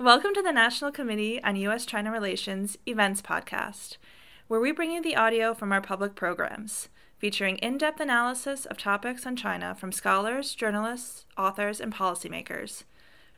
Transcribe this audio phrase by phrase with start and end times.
[0.00, 1.86] Welcome to the National Committee on U.S.
[1.86, 3.96] China Relations Events Podcast,
[4.48, 8.76] where we bring you the audio from our public programs, featuring in depth analysis of
[8.76, 12.82] topics on China from scholars, journalists, authors, and policymakers.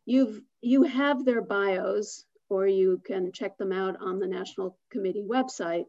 [0.04, 5.24] You've, you have their bios, or you can check them out on the National Committee
[5.24, 5.86] website.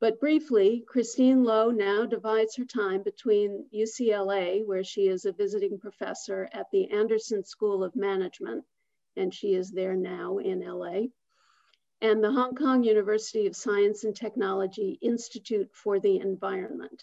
[0.00, 5.78] But briefly, Christine Loh now divides her time between UCLA, where she is a visiting
[5.78, 8.64] professor at the Anderson School of Management,
[9.16, 11.04] and she is there now in LA,
[12.04, 17.02] and the Hong Kong University of Science and Technology Institute for the Environment.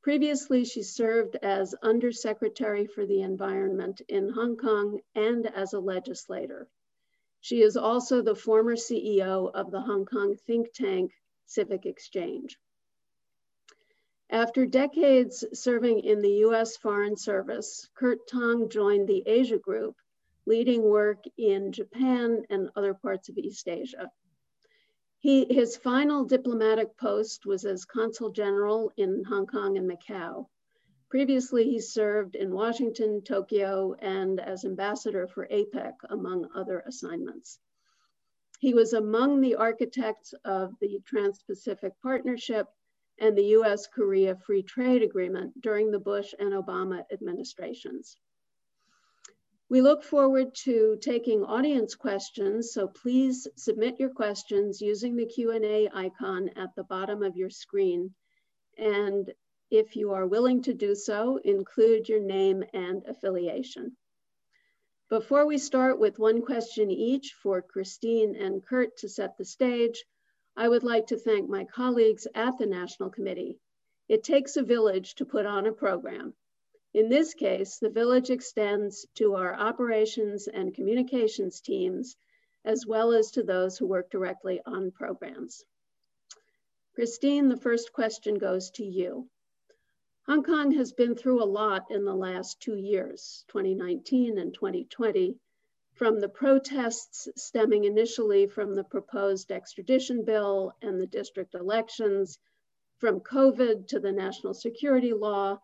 [0.00, 6.66] Previously, she served as Undersecretary for the Environment in Hong Kong and as a legislator.
[7.42, 11.12] She is also the former CEO of the Hong Kong think tank
[11.44, 12.58] Civic Exchange.
[14.30, 19.96] After decades serving in the US Foreign Service, Kurt Tong joined the Asia Group
[20.48, 24.10] leading work in Japan and other parts of East Asia.
[25.18, 30.46] He, his final diplomatic post was as consul general in Hong Kong and Macau.
[31.10, 37.58] Previously, he served in Washington, Tokyo, and as ambassador for APEC, among other assignments.
[38.58, 42.66] He was among the architects of the Trans-Pacific Partnership
[43.18, 48.16] and the US-Korea Free Trade Agreement during the Bush and Obama administrations.
[49.70, 55.90] We look forward to taking audience questions, so please submit your questions using the Q&A
[55.92, 58.14] icon at the bottom of your screen.
[58.78, 59.30] And
[59.70, 63.94] if you are willing to do so, include your name and affiliation.
[65.10, 70.02] Before we start with one question each for Christine and Kurt to set the stage,
[70.56, 73.58] I would like to thank my colleagues at the National Committee.
[74.08, 76.32] It takes a village to put on a program,
[76.94, 82.16] in this case, the village extends to our operations and communications teams,
[82.64, 85.64] as well as to those who work directly on programs.
[86.94, 89.28] Christine, the first question goes to you.
[90.26, 95.38] Hong Kong has been through a lot in the last two years, 2019 and 2020,
[95.94, 102.38] from the protests stemming initially from the proposed extradition bill and the district elections,
[102.98, 105.58] from COVID to the national security law,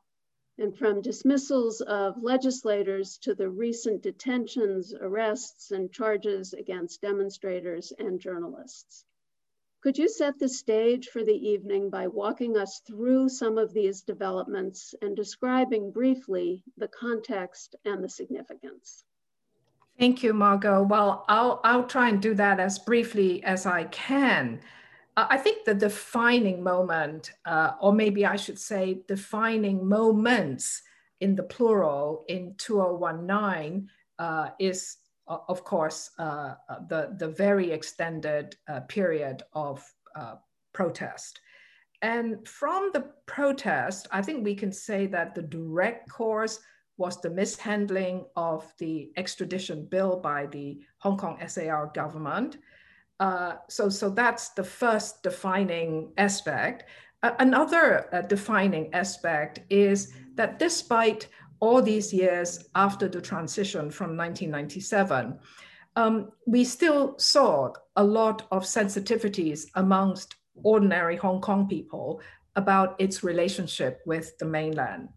[0.58, 8.20] and from dismissals of legislators to the recent detentions, arrests, and charges against demonstrators and
[8.20, 9.04] journalists.
[9.82, 14.00] Could you set the stage for the evening by walking us through some of these
[14.00, 19.04] developments and describing briefly the context and the significance?
[19.98, 20.82] Thank you, Margot.
[20.82, 24.60] Well, I'll, I'll try and do that as briefly as I can.
[25.16, 30.82] I think the defining moment, uh, or maybe I should say defining moments
[31.20, 33.88] in the plural in 2019
[34.18, 34.96] uh, is,
[35.28, 39.84] uh, of course, uh, uh, the, the very extended uh, period of
[40.72, 41.40] protest.
[42.02, 46.60] And from the protest, I think we can say that the direct cause
[46.96, 52.58] was the mishandling of the extradition bill by the Hong Kong SAR government.
[53.20, 56.84] Uh, so, so that's the first defining aspect.
[57.22, 61.28] Uh, another uh, defining aspect is that despite
[61.60, 65.38] all these years after the transition from 1997,
[65.96, 72.20] um, we still saw a lot of sensitivities amongst ordinary Hong Kong people
[72.56, 75.08] about its relationship with the mainland.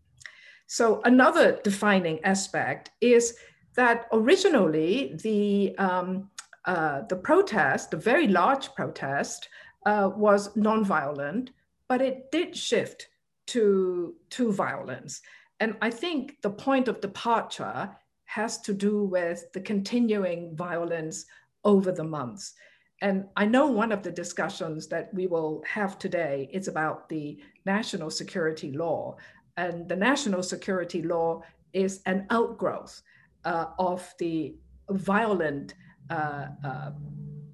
[0.68, 3.36] So another defining aspect is
[3.76, 6.30] that originally the um,
[6.68, 9.50] uh, the protest, the very large protest,
[9.86, 11.50] uh, was nonviolent,
[11.88, 13.08] but it did shift
[13.48, 15.22] to, to violence.
[15.60, 17.90] And I think the point of departure
[18.26, 21.26] has to do with the continuing violence
[21.64, 22.54] over the months.
[23.02, 27.38] and I know one of the discussions that we will have today is about the
[27.66, 29.18] national security law.
[29.56, 31.44] And the national security law
[31.74, 33.02] is an outgrowth
[33.46, 34.56] uh, of the
[34.90, 35.76] violent,
[36.10, 36.92] uh, uh,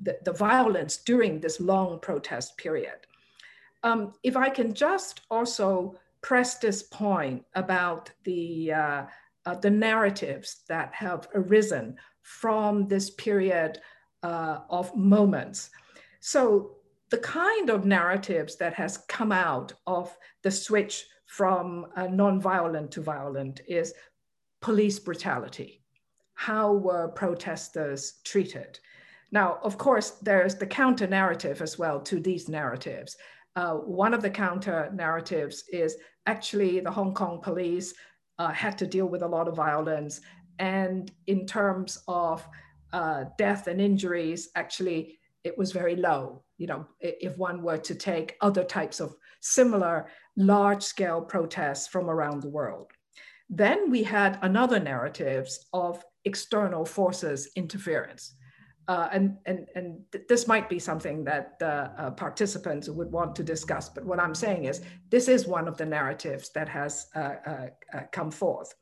[0.01, 3.07] the, the, violence during this long protest period.
[3.83, 9.05] Um, if I can just also press this point about the, uh,
[9.45, 13.79] uh, the narratives that have arisen from this period
[14.23, 15.69] of moments.
[16.21, 16.77] So
[17.09, 23.01] the kind of narratives that has come out of the switch from uh, nonviolent to
[23.01, 23.94] violent is
[24.61, 25.82] police brutality.
[26.35, 28.80] How were protesters treated?
[29.31, 33.18] Now, of course, there's the counter narrative as well to these narratives.
[33.56, 35.97] Uh, one of the counter narratives is
[36.27, 37.94] actually the Hong Kong police
[38.39, 40.21] uh, had to deal with a lot of violence.
[40.59, 42.47] And in terms of
[42.91, 46.44] uh, death and injuries, actually, it was very low.
[46.57, 50.07] You know, if one were to take other types of similar
[50.38, 52.91] large scale protests from around the world.
[53.50, 58.36] Then we had another narratives of external forces interference.
[58.88, 63.44] Uh, and and, and th this might be something that uh, participants would want to
[63.44, 63.90] discuss.
[63.96, 67.68] But what I'm saying is, this is one of the narratives that has uh, uh,
[67.94, 68.74] uh, come forth.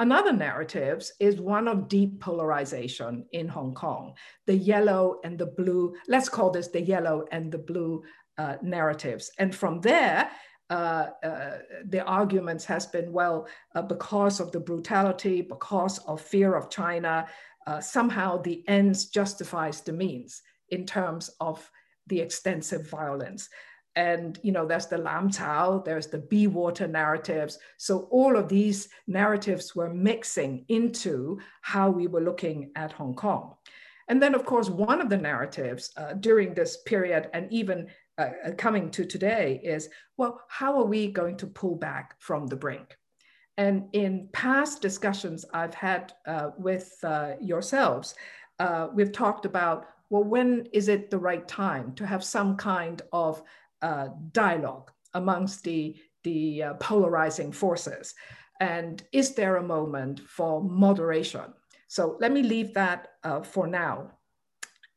[0.00, 4.14] Another narrative is one of deep polarization in Hong Kong,
[4.46, 8.04] the yellow and the blue, let's call this the yellow and the blue
[8.38, 9.32] uh, narratives.
[9.38, 10.30] And from there,
[10.70, 16.54] uh, uh, the arguments has been, well, uh, because of the brutality, because of fear
[16.54, 17.26] of China,
[17.66, 21.70] uh, somehow the ends justifies the means in terms of
[22.06, 23.48] the extensive violence.
[23.96, 27.58] And you know there's the lam chao there's the be water narratives.
[27.78, 33.54] So all of these narratives were mixing into how we were looking at hong kong.
[34.08, 37.88] And then of course one of the narratives uh, during this period and even
[38.18, 42.46] uh, uh coming to today is well how are we going to pull back from
[42.46, 42.96] the brink
[43.56, 48.14] and in past discussions i've had uh, with uh, yourselves
[48.58, 53.02] uh, we've talked about well when is it the right time to have some kind
[53.12, 53.42] of
[53.82, 58.14] uh, dialogue amongst the, the polarizing forces?
[58.60, 61.54] And is there a moment for moderation?
[61.86, 63.08] So let me leave that
[63.44, 64.10] for now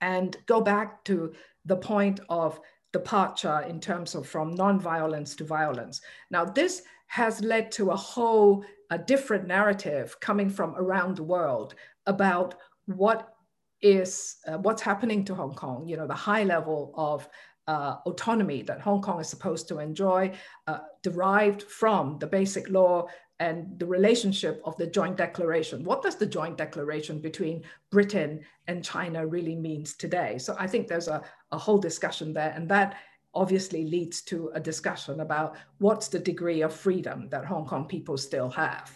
[0.02, 1.34] and go back to
[1.66, 2.60] the point of
[2.94, 6.02] departure in terms of from nonviolence to violence.
[6.30, 11.76] Now, this has led to a whole a different narrative coming from around the world
[12.06, 12.56] about
[12.86, 13.34] what
[13.82, 15.88] is uh, what's happening to Hong Kong.
[15.88, 17.28] You know, the high level of
[17.68, 20.32] uh, autonomy that Hong Kong is supposed to enjoy,
[20.68, 23.08] uh, derived from the basic law
[23.42, 25.84] and the relationship of the joint declaration.
[25.84, 30.38] What does the joint declaration between Britain and China really means today?
[30.38, 32.98] So I think there's a, a whole discussion there, and that
[33.34, 38.16] obviously leads to a discussion about what's the degree of freedom that Hong Kong people
[38.16, 38.96] still have.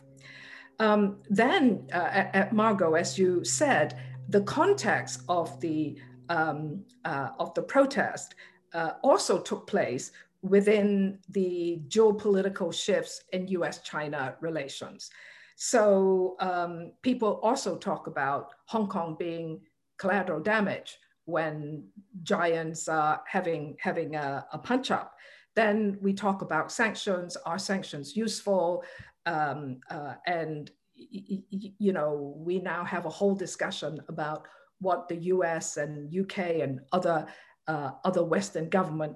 [0.78, 3.98] Um, then, uh, at, at Margot, as you said,
[4.30, 5.98] the context of the
[6.30, 8.36] um, uh, of the protest
[8.74, 10.12] uh, also took place
[10.50, 15.10] within the geopolitical shifts in US China relations.
[15.56, 19.62] So um, people also talk about Hong Kong being
[19.98, 21.88] collateral damage when
[22.24, 25.16] giants are having, having a, a punch up.
[25.56, 27.38] Then we talk about sanctions.
[27.46, 28.84] Are sanctions useful?
[29.26, 34.48] Um, uh, and you know, we now have a whole discussion about
[34.80, 37.25] what the US and UK and other
[37.68, 39.16] uh, other Western government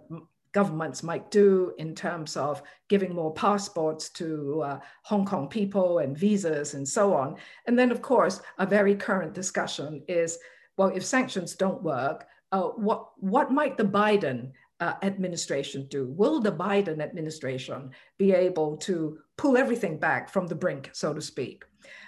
[0.51, 6.17] governments might do in terms of giving more passports to uh, Hong Kong people and
[6.17, 7.35] visas and so on.
[7.67, 10.39] And then, of course, a very current discussion is,
[10.77, 16.05] well, if sanctions don't work, uh, what, what might the Biden uh, administration do?
[16.07, 21.21] Will the Biden administration be able to pull everything back from the brink, so to
[21.21, 21.65] speak?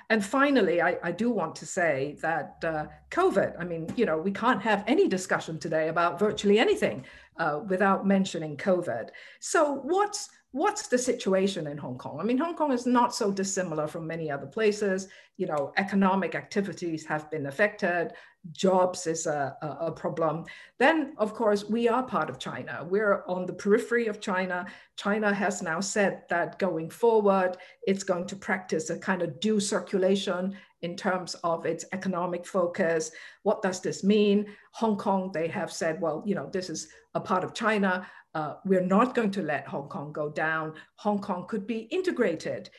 [0.10, 4.18] And finally, I, I, do want to say that uh, COVID, I mean, you know,
[4.18, 7.06] we can't have any discussion today about virtually anything
[7.38, 9.10] uh, without mentioning COVID.
[9.40, 12.20] So what's what's the situation in Hong Kong?
[12.20, 15.08] I mean, Hong Kong is not so dissimilar from many other places.
[15.38, 18.13] You know, economic activities have been affected,
[18.51, 20.46] jobs is a, a, problem.
[20.79, 22.86] Then, of course, we are part of China.
[22.89, 24.65] We're on the periphery of China.
[24.96, 29.62] China has now said that going forward, it's going to practice a kind of dual
[29.62, 33.12] circulation in terms of its economic focus.
[33.43, 34.48] What does this mean?
[34.72, 38.08] Hong Kong, they have said, well, you know, this is a part of China.
[38.34, 40.74] Uh, we're not going to let Hong Kong go down.
[40.96, 42.70] Hong Kong could be integrated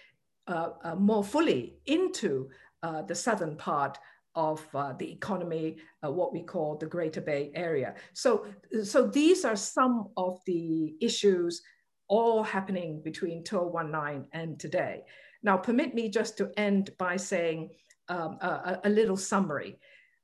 [0.47, 2.49] uh, uh, more fully into
[2.83, 3.99] uh, the southern part
[4.35, 7.95] of uh, the economy, uh, what we call the Greater Bay Area.
[8.15, 8.47] So,
[8.83, 11.63] so these are some of the issues
[12.09, 15.05] all happening between 2019 and today.
[15.43, 17.71] Now, permit me just to end by saying
[18.09, 19.79] um, a, a, little summary.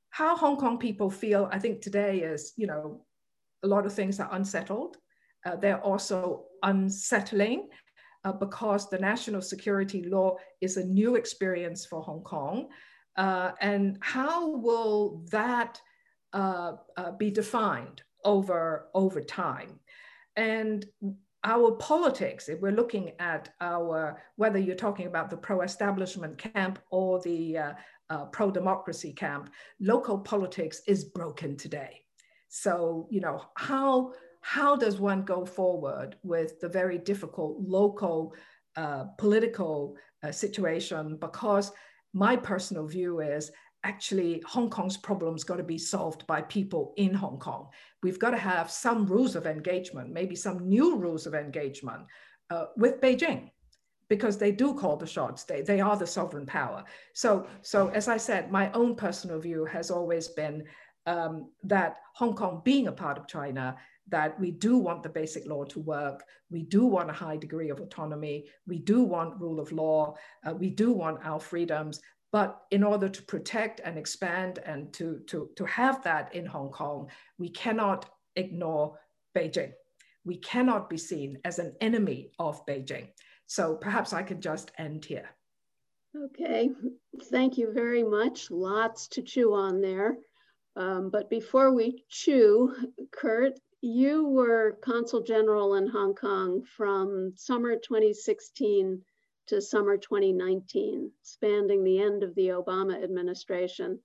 [0.09, 3.05] How Hong Kong people feel, I think today is, you know,
[3.63, 4.97] a lot of things are unsettled.
[5.45, 7.69] Uh, they're also unsettling
[8.25, 12.67] uh, because the national security law is a new experience for Hong Kong.
[13.15, 15.81] Uh, and how will that
[16.33, 19.79] uh, uh, be defined over, over time?
[20.35, 20.85] And
[21.43, 27.21] our politics, if we're looking at our, whether you're talking about the pro-establishment camp or
[27.21, 27.73] the uh,
[28.09, 32.01] uh, pro-democracy camp, local politics is broken today.
[32.49, 38.33] So, you know, how, how does one go forward with the very difficult local
[38.75, 41.17] uh, political uh, situation?
[41.17, 41.71] Because
[42.13, 43.51] my personal view is
[43.83, 47.67] actually Hong Kong's problems got to be solved by people in Hong Kong.
[48.03, 52.03] We've got to have some rules of engagement, maybe some new rules of engagement
[52.49, 53.51] uh, with Beijing,
[54.09, 55.43] because they do call the shots.
[55.43, 56.83] They, they are the sovereign power.
[57.13, 60.63] So, so as I said, my own personal view has always been
[61.05, 63.77] um, that Hong Kong being a part of China,
[64.09, 66.23] that we do want the basic law to work.
[66.49, 68.45] We do want a high degree of autonomy.
[68.67, 70.15] We do want rule of law.
[70.45, 72.01] Uh, we do want our freedoms.
[72.31, 76.69] But in order to protect and expand and to, to, to have that in Hong
[76.69, 78.99] Kong, we cannot ignore
[79.35, 79.71] Beijing.
[80.25, 83.07] We cannot be seen as an enemy of Beijing.
[83.47, 85.29] So perhaps I can just end here.
[86.15, 86.69] Okay,
[87.31, 88.51] thank you very much.
[88.51, 90.17] Lots to chew on there.
[90.75, 92.73] Um, but before we chew,
[93.11, 99.01] Kurt, you were Consul General in Hong Kong from summer 2016
[99.47, 103.97] to summer 2019, spanning the end of the Obama administration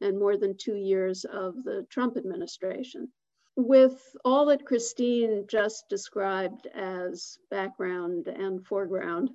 [0.00, 3.12] and more than two years of the Trump administration.
[3.54, 9.28] With all that Christine just described as background and foreground,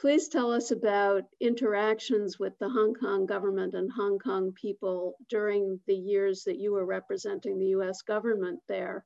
[0.00, 5.78] please tell us about interactions with the Hong Kong government and Hong Kong people during
[5.86, 9.04] the years that you were representing the US government there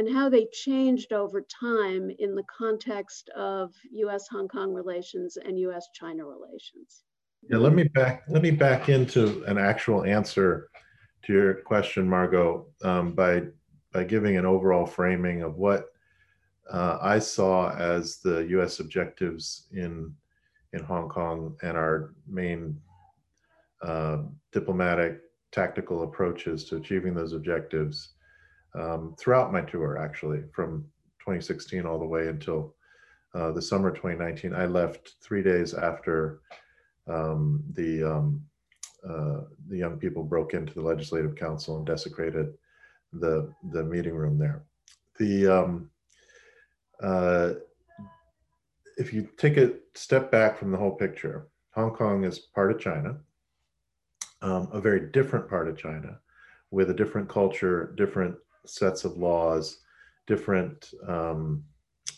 [0.00, 5.58] and how they changed over time in the context of US Hong Kong relations and
[5.58, 7.04] US China relations.
[7.50, 10.70] Yeah, let me back let me back into an actual answer
[11.24, 13.42] to your question, Margot, um, by
[13.92, 15.88] by giving an overall framing of what
[16.72, 18.80] uh, I saw as the U.S.
[18.80, 20.14] objectives in
[20.72, 22.80] in Hong Kong and our main
[23.82, 25.20] uh, diplomatic
[25.52, 28.14] tactical approaches to achieving those objectives
[28.74, 30.84] um, throughout my tour, actually, from
[31.20, 32.74] 2016 all the way until
[33.34, 34.54] uh, the summer 2019.
[34.54, 36.40] I left three days after
[37.06, 38.42] um, the um,
[39.08, 42.54] uh, the young people broke into the Legislative Council and desecrated
[43.12, 44.64] the the meeting room there.
[45.18, 45.90] The um,
[47.02, 47.52] uh,
[48.96, 52.80] if you take a step back from the whole picture, Hong Kong is part of
[52.80, 53.16] China,
[54.42, 56.18] um, a very different part of China,
[56.70, 58.36] with a different culture, different
[58.66, 59.78] sets of laws,
[60.26, 61.64] different um,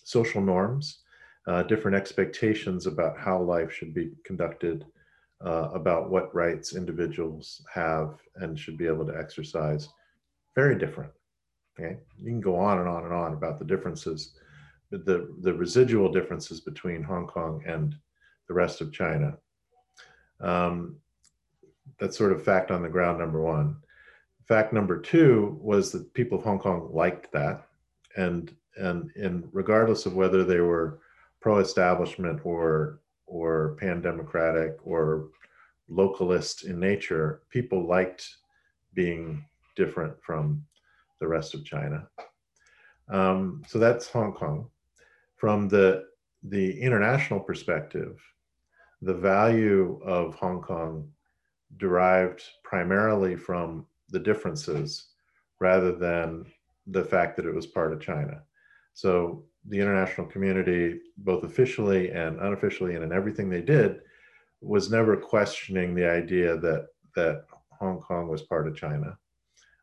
[0.04, 1.00] social norms,
[1.46, 4.84] uh, different expectations about how life should be conducted,
[5.44, 9.88] uh, about what rights individuals have and should be able to exercise.
[10.54, 11.10] Very different.
[11.78, 14.34] Okay, you can go on and on and on about the differences,
[14.90, 17.96] the the residual differences between Hong Kong and
[18.46, 19.38] the rest of China.
[20.40, 20.96] Um,
[21.98, 23.76] that's sort of fact on the ground number one.
[24.46, 27.66] Fact number two was that people of Hong Kong liked that,
[28.16, 31.00] and and and regardless of whether they were
[31.40, 35.28] pro-establishment or or pan-democratic or
[35.90, 38.36] localist in nature, people liked
[38.94, 39.44] being
[39.76, 40.64] different from
[41.20, 42.06] the rest of China.
[43.08, 44.68] Um, so that's Hong Kong.
[45.36, 46.04] From the
[46.42, 48.20] the international perspective,
[49.02, 51.08] the value of Hong Kong
[51.76, 55.08] derived primarily from the differences
[55.60, 56.44] rather than
[56.86, 58.42] the fact that it was part of China.
[58.94, 64.00] So the international community, both officially and unofficially, and in everything they did,
[64.60, 67.44] was never questioning the idea that that
[67.78, 69.18] Hong Kong was part of China,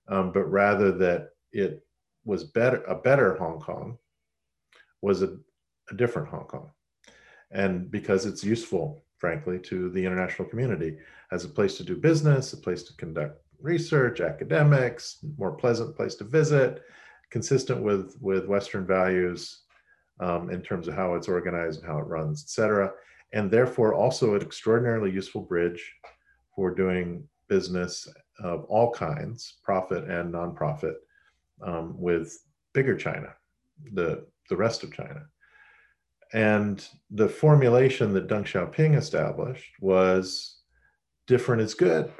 [0.07, 1.83] um, but rather that it
[2.25, 3.97] was better a better Hong Kong
[5.01, 5.37] was a,
[5.91, 6.71] a different Hong Kong,
[7.51, 10.97] and because it's useful, frankly, to the international community
[11.31, 16.15] as a place to do business, a place to conduct research, academics, more pleasant place
[16.15, 16.83] to visit,
[17.29, 19.61] consistent with, with Western values
[20.19, 22.91] um, in terms of how it's organized and how it runs, et cetera.
[23.33, 25.93] And therefore also an extraordinarily useful bridge
[26.55, 28.07] for doing business
[28.43, 30.95] of all kinds, profit and nonprofit,
[31.61, 32.37] um, with
[32.73, 33.33] bigger China,
[33.93, 35.25] the, the rest of China.
[36.33, 40.57] And the formulation that Deng Xiaoping established was
[41.27, 42.11] different is good,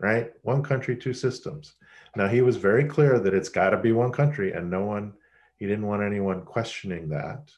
[0.00, 0.32] right?
[0.42, 1.74] One country, two systems.
[2.14, 5.12] Now, he was very clear that it's got to be one country, and no one,
[5.56, 7.50] he didn't want anyone questioning that.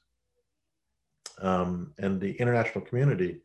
[1.41, 3.41] Um, and the international community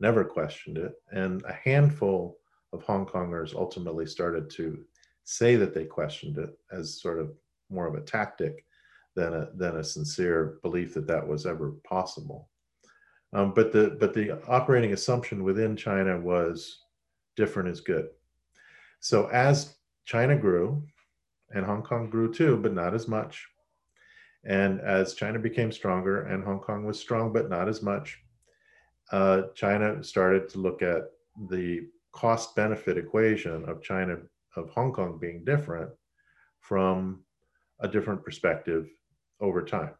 [0.00, 0.94] never questioned it.
[1.10, 2.38] And a handful
[2.72, 4.84] of Hong Kongers ultimately started to
[5.24, 7.32] say that they questioned it as sort of
[7.70, 8.64] more of a tactic
[9.14, 12.48] than a, than a sincere belief that that was ever possible.
[13.32, 16.80] Um, but the but the operating assumption within China was
[17.36, 18.08] different is good.
[19.02, 20.86] So as China grew,
[21.50, 23.48] and Hong Kong grew too, but not as much.
[24.44, 28.22] And as China became stronger and Hong Kong was strong, but not as much,
[29.10, 31.10] uh, China started to look at
[31.48, 34.18] the cost benefit equation of China,
[34.54, 35.90] of Hong Kong being different
[36.60, 37.24] from
[37.80, 38.88] a different perspective
[39.40, 39.94] over time.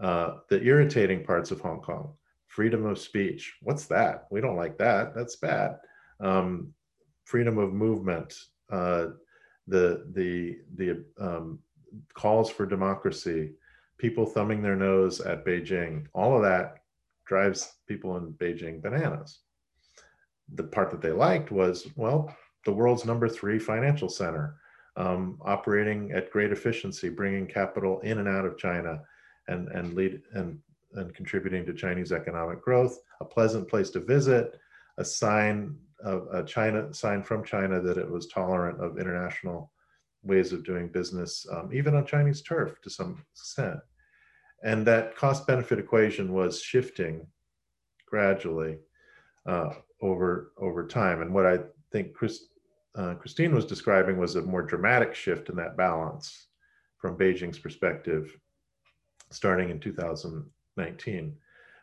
[0.00, 2.14] Uh, the irritating parts of Hong Kong,
[2.46, 4.28] freedom of speech, what's that?
[4.30, 5.14] We don't like that.
[5.14, 5.76] That's bad.
[6.20, 6.72] Um,
[7.24, 8.34] freedom of movement,
[8.70, 9.06] uh,
[9.66, 11.58] the the the um,
[12.14, 13.52] calls for democracy,
[13.98, 16.76] people thumbing their nose at Beijing, all of that
[17.26, 19.40] drives people in Beijing bananas.
[20.54, 22.34] The part that they liked was, well,
[22.66, 24.56] the world's number three financial center,
[24.96, 29.00] um, operating at great efficiency, bringing capital in and out of China,
[29.48, 30.58] and and lead and
[30.94, 32.98] and contributing to Chinese economic growth.
[33.20, 34.58] A pleasant place to visit,
[34.98, 39.70] a sign of a China sign from China that it was tolerant of international
[40.22, 43.78] ways of doing business, um, even on Chinese turf to some extent.
[44.62, 47.26] And that cost benefit equation was shifting
[48.06, 48.78] gradually
[49.46, 49.70] uh,
[50.00, 51.20] over, over time.
[51.20, 51.58] And what I
[51.92, 52.46] think Chris,
[52.94, 56.46] uh, Christine was describing was a more dramatic shift in that balance
[56.96, 58.34] from Beijing's perspective
[59.30, 61.36] starting in 2019.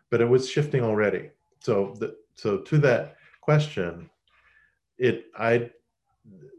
[0.10, 1.30] But it was shifting already.
[1.60, 4.10] So, the, so to that question,
[4.98, 5.70] it I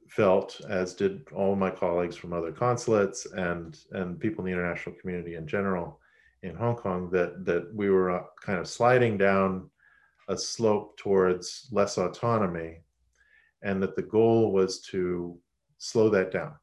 [0.08, 4.96] felt, as did all my colleagues from other consulates and and people in the international
[5.00, 6.00] community in general
[6.42, 9.70] in Hong Kong, that that we were uh, kind of sliding down
[10.28, 12.80] a slope towards less autonomy,
[13.62, 15.38] and that the goal was to
[15.78, 16.54] slow that down.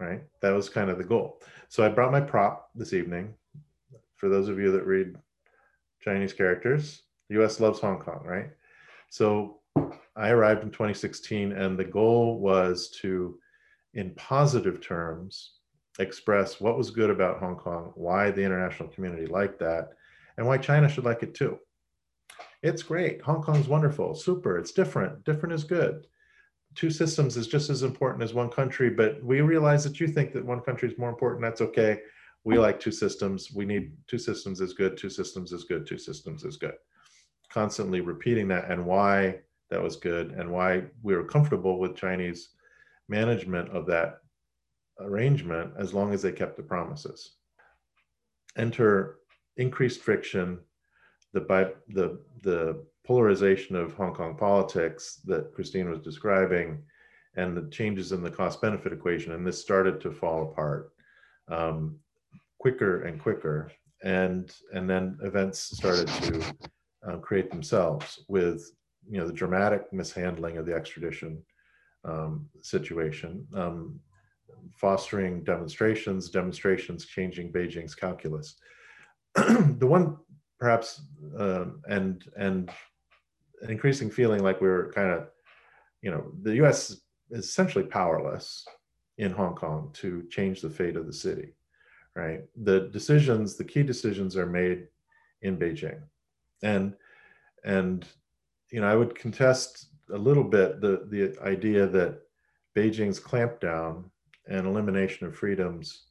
[0.00, 1.42] Right, that was kind of the goal.
[1.68, 3.34] So I brought my prop this evening.
[4.14, 5.16] For those of you that read
[6.00, 7.60] Chinese characters, the U.S.
[7.60, 8.50] loves Hong Kong, right?
[9.10, 9.60] So
[10.16, 13.38] I arrived in 2016, and the goal was to,
[13.94, 15.52] in positive terms,
[15.98, 19.90] express what was good about Hong Kong, why the international community liked that,
[20.36, 21.58] and why China should like it too.
[22.62, 23.22] It's great.
[23.22, 24.58] Hong Kong's wonderful, super.
[24.58, 25.24] It's different.
[25.24, 26.06] Different is good.
[26.74, 30.32] Two systems is just as important as one country, but we realize that you think
[30.32, 31.42] that one country is more important.
[31.42, 32.00] That's okay.
[32.44, 33.52] We like two systems.
[33.52, 34.96] We need two systems is good.
[34.96, 35.86] Two systems is good.
[35.86, 36.74] Two systems is good
[37.50, 42.50] constantly repeating that and why that was good and why we were comfortable with Chinese
[43.08, 44.18] management of that
[45.00, 47.32] arrangement as long as they kept the promises.
[48.56, 49.18] Enter
[49.56, 50.58] increased friction,
[51.32, 56.82] the, by, the, the polarization of Hong Kong politics that Christine was describing,
[57.36, 59.32] and the changes in the cost benefit equation.
[59.32, 60.92] And this started to fall apart
[61.48, 61.98] um,
[62.58, 63.70] quicker and quicker.
[64.02, 66.42] And, and then events started to
[67.06, 68.70] uh, create themselves with
[69.08, 71.42] you know the dramatic mishandling of the extradition
[72.04, 73.98] um, situation, um,
[74.74, 78.56] fostering demonstrations, demonstrations changing Beijing's calculus.
[79.34, 80.16] the one
[80.58, 81.02] perhaps
[81.38, 82.70] um, and and
[83.62, 85.28] an increasing feeling like we're kind of
[86.02, 86.90] you know the U.S.
[86.90, 87.02] is
[87.44, 88.64] essentially powerless
[89.18, 91.54] in Hong Kong to change the fate of the city,
[92.14, 92.42] right?
[92.62, 94.86] The decisions, the key decisions, are made
[95.42, 96.00] in Beijing
[96.62, 96.94] and
[97.64, 98.06] and
[98.70, 102.20] you know i would contest a little bit the the idea that
[102.76, 104.04] beijing's clampdown
[104.48, 106.06] and elimination of freedoms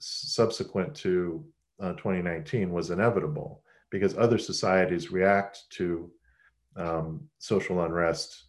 [0.00, 1.44] subsequent to
[1.80, 6.10] uh, 2019 was inevitable because other societies react to
[6.76, 8.44] um, social unrest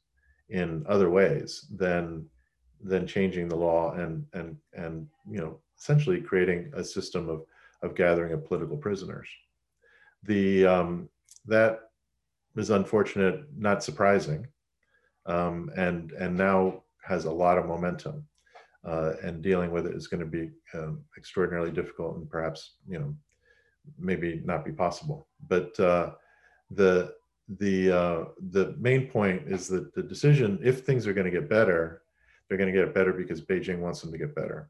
[0.49, 2.25] in other ways than
[2.83, 7.45] than changing the law and and and you know essentially creating a system of
[7.81, 9.27] of gathering of political prisoners.
[10.23, 11.09] The um,
[11.47, 11.79] that
[12.55, 14.47] is unfortunate, not surprising,
[15.25, 18.25] um, and and now has a lot of momentum.
[18.85, 22.99] Uh, and dealing with it is going to be um, extraordinarily difficult and perhaps you
[22.99, 23.15] know
[23.97, 25.27] maybe not be possible.
[25.47, 26.11] But uh,
[26.69, 27.13] the
[27.57, 31.49] the uh, the main point is that the decision, if things are going to get
[31.49, 32.03] better,
[32.47, 34.69] they're going to get better because Beijing wants them to get better.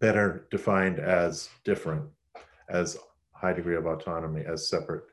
[0.00, 2.04] Better defined as different,
[2.68, 2.98] as
[3.32, 5.04] high degree of autonomy, as separate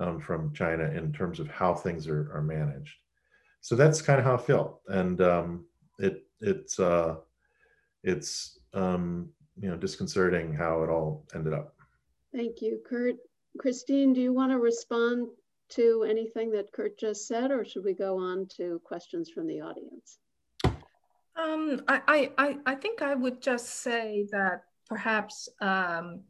[0.00, 2.96] um, from China in terms of how things are, are managed.
[3.60, 5.66] So that's kind of how I felt, and um,
[5.98, 7.16] it it's uh,
[8.02, 9.28] it's um,
[9.60, 11.74] you know disconcerting how it all ended up.
[12.34, 13.16] Thank you, Kurt.
[13.58, 15.28] Christine, do you want to respond
[15.70, 19.60] to anything that Kurt just said, or should we go on to questions from the
[19.60, 20.18] audience?
[21.36, 26.20] Um, I, I, I think I would just say that perhaps um,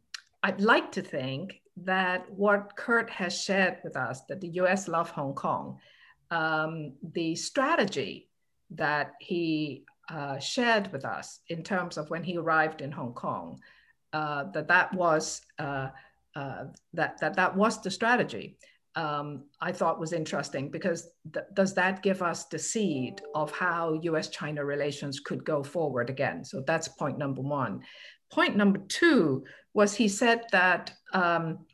[0.43, 5.11] I'd like to think that what Kurt has shared with us, that the US love
[5.11, 5.79] Hong Kong,
[6.31, 8.29] um, the strategy
[8.71, 13.61] that he uh, shared with us in terms of when he arrived in Hong Kong,
[14.13, 15.89] uh, that that was uh,
[16.37, 16.65] uh,
[16.95, 18.57] that, that that was the strategy.
[18.97, 23.99] Um, I thought was interesting because th- does that give us the seed of how
[24.03, 26.45] U.S.-China relations could go forward again?
[26.45, 27.83] So that's point number one.
[28.33, 31.67] Point number two was he said that um,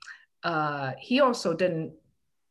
[0.42, 1.92] uh, he also didn't,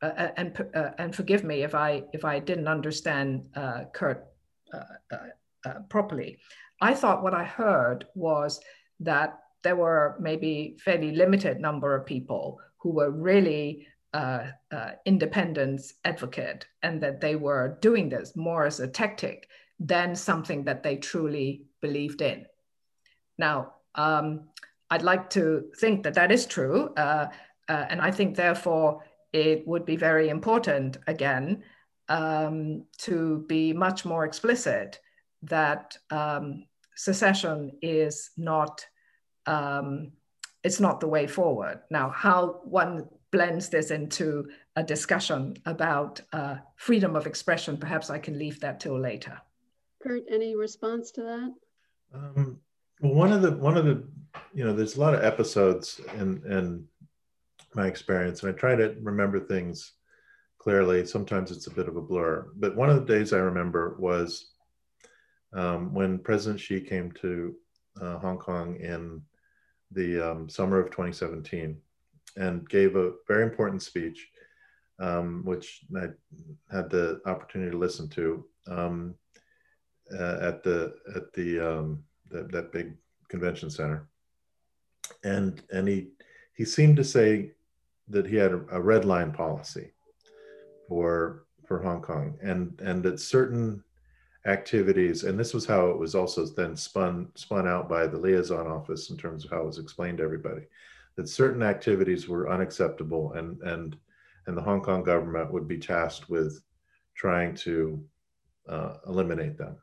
[0.01, 0.57] uh, and
[0.97, 3.45] and forgive me if I if I didn't understand
[3.93, 4.27] Kurt
[4.73, 6.37] uh, properly.
[6.81, 8.59] I thought what I heard was
[8.99, 15.95] that there were maybe fairly limited number of people who were really uh, uh, independence
[16.05, 20.95] advocate and that they were doing this more as a tactic than something that they
[20.97, 22.45] truly believed in.
[23.37, 24.47] Now, um,
[24.89, 26.93] I'd like to think that that is true.
[26.95, 27.27] Uh,
[27.67, 29.03] uh and I think, therefore,
[29.33, 31.63] it would be very important, again,
[32.07, 34.99] um, to be much more explicit
[35.43, 38.85] that um, secession is not
[39.45, 40.11] um,
[40.63, 41.81] it's not the way forward.
[41.91, 48.17] Now, how one blends this into a discussion about uh, freedom of expression, perhaps I
[48.17, 49.39] can leave that till later.
[50.01, 51.53] Kurt, any response to that?
[52.13, 52.59] Um,
[53.01, 54.03] well, one of the one of the
[54.53, 56.87] you know, there's a lot of episodes in in
[57.73, 59.93] my experience, and I try to remember things
[60.57, 61.05] clearly.
[61.05, 64.51] Sometimes it's a bit of a blur, but one of the days I remember was
[65.53, 67.55] um, when President Xi came to
[68.01, 69.21] uh, Hong Kong in
[69.91, 71.77] the um, summer of 2017
[72.37, 74.29] and gave a very important speech,
[74.99, 76.07] um, which I
[76.71, 79.15] had the opportunity to listen to um,
[80.17, 81.59] uh, at the at the,
[82.29, 82.93] the, that big
[83.29, 84.07] convention center,
[85.23, 86.09] and and he
[86.55, 87.51] he seemed to say
[88.07, 89.91] that he had a, a red line policy
[90.87, 93.83] for for Hong Kong, and and that certain
[94.45, 98.67] activities, and this was how it was also then spun spun out by the liaison
[98.67, 100.61] office in terms of how it was explained to everybody,
[101.15, 103.97] that certain activities were unacceptable, and and
[104.47, 106.61] and the Hong Kong government would be tasked with
[107.15, 108.03] trying to
[108.69, 109.77] uh, eliminate them.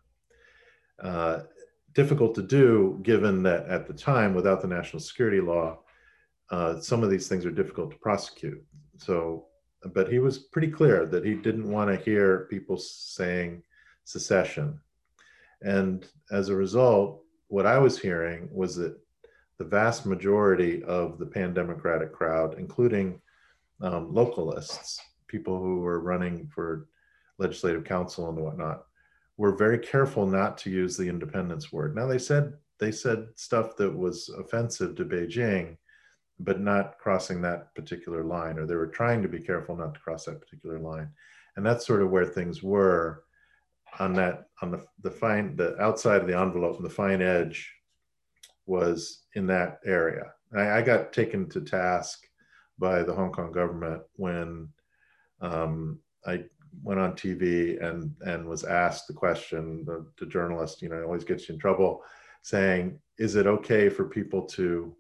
[1.03, 1.41] Uh,
[1.95, 5.79] difficult to do, given that at the time, without the national security law,
[6.51, 8.63] uh, some of these things are difficult to prosecute.
[8.97, 9.47] So,
[9.95, 13.63] but he was pretty clear that he didn't want to hear people saying
[14.05, 14.81] secession.
[15.63, 18.99] And as a result, what I was hearing was that
[19.59, 23.21] the vast majority of the pan democratic crowd, including
[23.81, 26.89] um, localists, people who were running for
[27.39, 28.85] legislative council and whatnot,
[29.37, 31.95] were very careful not to use the independence word.
[31.95, 35.77] Now they said they said stuff that was offensive to Beijing,
[36.41, 40.01] but not crossing that particular line, or they were trying to be careful not to
[40.01, 41.09] cross that particular line.
[41.57, 43.25] And that's sort of where things were
[43.99, 47.71] on that on the the fine the outside of the envelope and the fine edge
[48.67, 50.33] was in that area.
[50.57, 52.27] I, I got taken to task
[52.79, 54.69] by the Hong Kong government when
[55.41, 56.45] um, I
[56.83, 59.85] went on TV and and was asked the question.
[59.85, 62.03] The, the journalist, you know, always gets you in trouble,
[62.43, 64.95] saying, "Is it okay for people to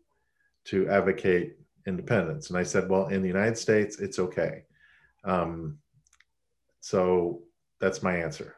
[0.66, 4.64] to advocate independence?" And I said, "Well, in the United States, it's okay."
[5.24, 5.78] Um,
[6.80, 7.42] so
[7.80, 8.56] that's my answer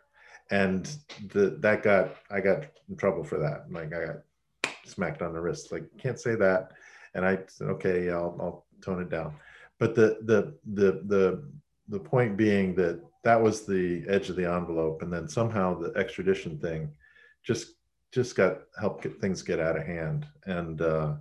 [0.51, 0.97] and
[1.33, 5.41] the, that got i got in trouble for that like i got smacked on the
[5.41, 6.73] wrist like can't say that
[7.15, 9.35] and i said okay i'll, I'll tone it down
[9.79, 11.45] but the the the the
[11.89, 15.93] the point being that that was the edge of the envelope and then somehow the
[15.97, 16.91] extradition thing
[17.43, 17.75] just
[18.13, 21.15] just got helped get things get out of hand and uh,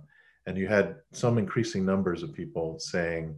[0.46, 3.34] and you had some increasing numbers of people saying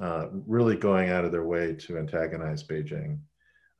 [0.00, 3.18] uh, really going out of their way to antagonize beijing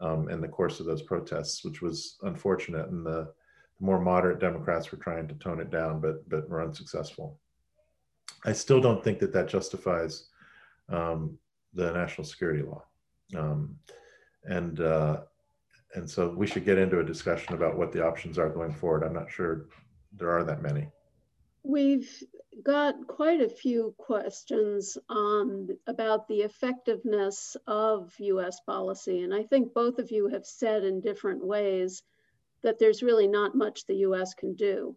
[0.00, 2.88] um, in the course of those protests, which was unfortunate.
[2.88, 3.32] And the,
[3.78, 7.38] more moderate Democrats were trying to tone it down, but but were unsuccessful.
[8.46, 10.28] I still don't think that that justifies
[10.88, 11.38] um,
[11.74, 12.82] the national security law.
[13.36, 13.76] Um,
[14.44, 15.22] and uh,
[15.94, 19.02] and so we should get into a discussion about what the options are going forward.
[19.02, 19.66] I'm not sure
[20.12, 20.88] there are that many.
[21.62, 22.08] We've
[22.62, 29.22] got quite a few questions on about the effectiveness of US policy.
[29.22, 32.02] And I think both of you have said in different ways
[32.62, 34.96] that there's really not much the US can do.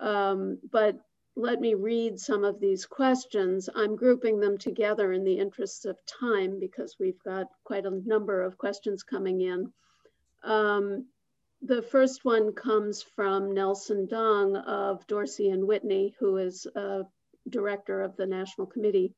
[0.00, 0.98] Um, but
[1.34, 3.68] let me read some of these questions.
[3.74, 8.42] I'm grouping them together in the interests of time because we've got quite a number
[8.42, 9.72] of questions coming in.
[10.42, 11.06] Um,
[11.62, 16.66] the first one comes from Nelson Dong of Dorsey and Whitney, who is
[17.48, 19.14] director of the National Committee.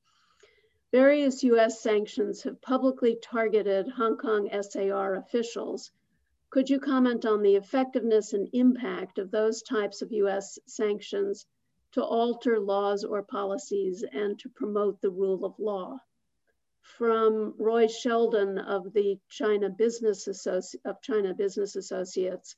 [0.92, 5.90] Various US sanctions have publicly targeted Hong Kong SAR officials.
[6.50, 11.46] Could you comment on the effectiveness and impact of those types of US sanctions
[11.94, 15.98] to alter laws or policies and to promote the rule of law?
[16.84, 22.56] from Roy Sheldon of the China Business Associ- of China Business Associates.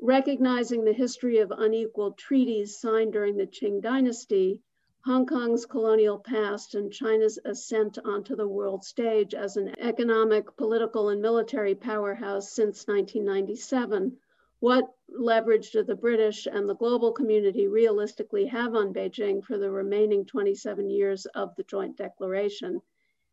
[0.00, 4.60] Recognizing the history of unequal treaties signed during the Qing dynasty,
[5.06, 11.08] Hong Kong's colonial past and China's ascent onto the world stage as an economic, political,
[11.08, 14.18] and military powerhouse since 1997,
[14.60, 19.70] what leverage do the British and the global community realistically have on Beijing for the
[19.70, 22.80] remaining 27 years of the joint declaration?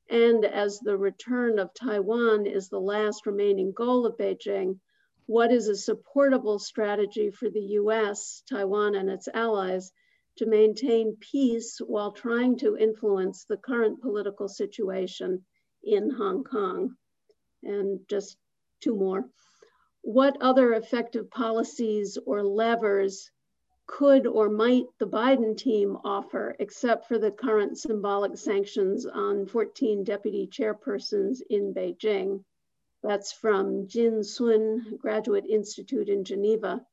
[0.10, 4.80] And as the return of Taiwan is the last remaining goal of Beijing,
[5.26, 9.92] what is a supportable strategy for the US, Taiwan, and its allies
[10.38, 15.46] to maintain peace while trying to influence the current political situation
[15.84, 16.98] in Hong Kong?
[17.64, 18.38] And just
[18.82, 19.30] two more.
[20.06, 23.32] What other effective policies or levers
[23.88, 30.04] could or might the Biden team offer, except for the current symbolic sanctions on 14
[30.04, 32.44] deputy chairpersons in Beijing?
[33.02, 36.86] That's from Jin Sun Graduate Institute in Geneva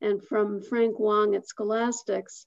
[0.00, 2.46] and from Frank Wong at Scholastics.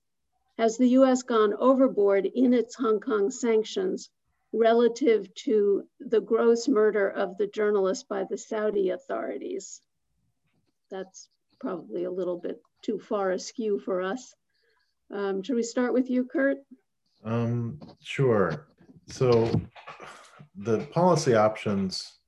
[0.58, 4.10] Has the US gone overboard in its Hong Kong sanctions
[4.54, 9.82] relative to the gross murder of the journalist by the Saudi authorities?
[10.92, 14.34] That's probably a little bit too far askew for us.
[15.12, 16.58] Um, should we start with you, Kurt?
[17.24, 18.68] Um, sure.
[19.08, 19.62] So
[20.56, 22.20] the policy options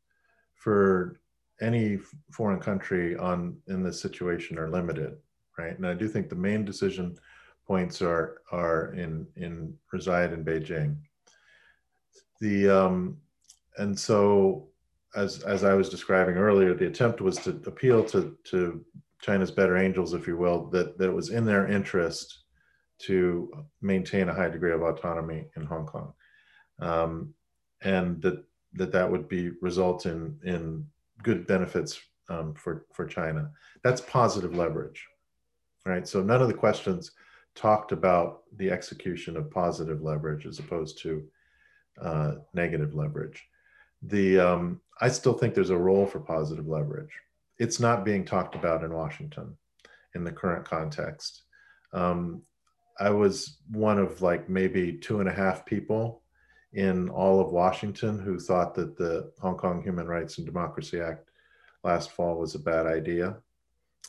[0.56, 1.20] for
[1.62, 1.98] any
[2.32, 5.18] foreign country on in this situation are limited,
[5.58, 5.76] right?
[5.76, 7.18] And I do think the main decision
[7.66, 10.96] points are are in in reside in Beijing.
[12.40, 13.18] The um,
[13.78, 14.68] and so
[15.18, 18.86] as as I was describing earlier, the attempt was to appeal to to
[19.22, 22.44] China's better angels, if you will, that, that it was in their interest
[23.00, 23.52] to
[23.82, 26.14] maintain a high degree of autonomy in Hong Kong.
[26.80, 27.34] Um,
[27.82, 30.86] and that, that that would be result in, in
[31.24, 32.00] good benefits
[32.30, 33.50] um, for, for China.
[33.84, 35.06] That's positive leverage,
[35.86, 36.08] right?
[36.08, 37.12] So none of the questions
[37.56, 41.24] talked about the execution of positive leverage as opposed to
[42.00, 43.44] uh, negative leverage.
[44.02, 47.12] The, um, I still think there's a role for positive leverage
[47.60, 49.56] it's not being talked about in Washington
[50.16, 51.44] in the current context.
[51.94, 52.44] Um,
[53.00, 56.22] I was one of like maybe two and a half people
[56.74, 61.30] in all of Washington who thought that the Hong Kong Human Rights and Democracy Act
[61.84, 63.38] last fall was a bad idea,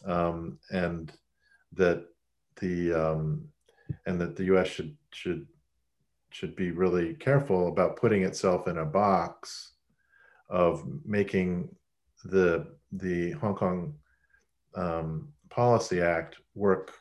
[0.05, 1.12] um, and
[1.72, 2.07] that
[2.57, 3.48] the um,
[4.07, 4.68] and that the U.S.
[4.68, 5.46] should should
[6.31, 9.72] should be really careful about putting itself in a box
[10.48, 11.68] of making
[12.24, 13.94] the the Hong Kong
[14.74, 16.92] um, Policy Act work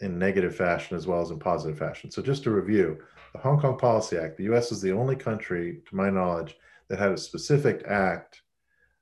[0.00, 2.10] in negative fashion as well as in positive fashion.
[2.10, 2.98] So just to review,
[3.32, 6.56] the Hong Kong Policy Act, the US is the only country, to my knowledge,
[6.88, 8.42] that had a specific act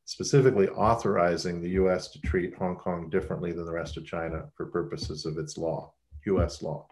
[0.05, 4.67] specifically authorizing the US to treat Hong Kong differently than the rest of China for
[4.67, 5.93] purposes of its law,
[6.27, 6.87] US law.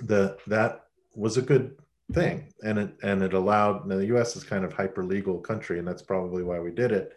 [0.00, 1.76] The, that was a good
[2.12, 5.80] thing and it and it allowed now the us is kind of hyper legal country
[5.80, 7.12] and that's probably why we did it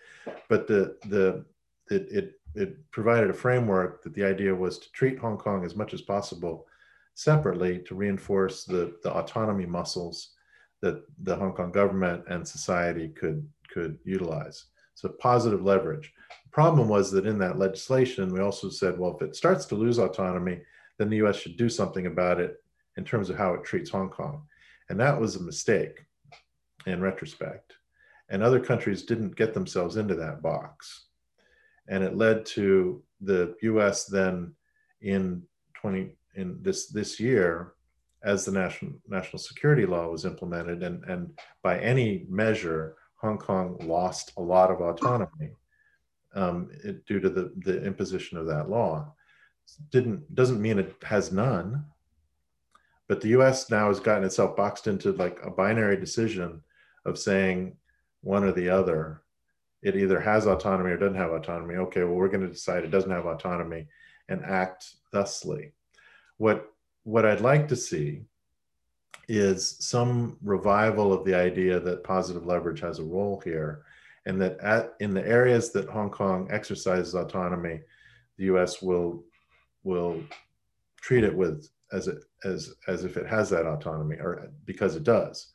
[0.48, 1.46] but the the
[1.92, 5.76] it, it it provided a framework that the idea was to treat hong kong as
[5.76, 6.66] much as possible
[7.14, 10.32] separately to reinforce the the autonomy muscles
[10.82, 14.66] that the hong kong government and society could could utilize.
[14.96, 16.12] So positive leverage.
[16.30, 19.76] The problem was that in that legislation we also said well if it starts to
[19.76, 20.62] lose autonomy
[20.98, 22.64] then the us should do something about it
[22.98, 24.42] in terms of how it treats hong kong
[24.90, 26.06] and that was a mistake
[26.86, 27.74] in retrospect.
[28.30, 31.08] And other countries didn't get themselves into that box.
[31.88, 34.54] And it led to the US then
[35.02, 35.44] in
[35.76, 37.74] 20 in this this year
[38.24, 43.78] as the national national security law was implemented, and and by any measure, Hong Kong
[43.82, 45.52] lost a lot of autonomy
[46.36, 49.14] um, it, due to the the imposition of that law.
[49.92, 51.86] Didn't doesn't mean it has none,
[53.10, 53.72] but the U.S.
[53.72, 56.62] now has gotten itself boxed into like a binary decision
[57.06, 57.76] of saying
[58.22, 59.24] one or the other.
[59.82, 61.76] It either has autonomy or doesn't have autonomy.
[61.76, 63.88] Okay, well, we're going to decide it doesn't have autonomy
[64.30, 65.74] and act thusly.
[66.38, 66.68] What
[67.04, 68.22] what I'd like to see
[69.28, 73.84] is some revival of the idea that positive leverage has a role here
[74.28, 77.82] and that at, in the areas that Hong Kong exercises autonomy,
[78.38, 79.24] the US will
[79.84, 80.22] will
[81.02, 85.04] treat it with as it as as if it has that autonomy or because it
[85.04, 85.52] does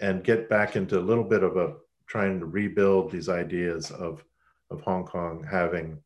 [0.00, 1.74] and get back into a little bit of a
[2.06, 4.24] trying to rebuild these ideas of
[4.70, 5.98] of Hong Kong having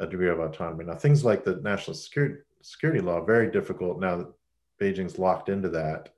[0.00, 0.84] a degree of autonomy.
[0.84, 4.32] Now things like the national security security law very difficult now that
[4.80, 6.10] Beijing's locked into that.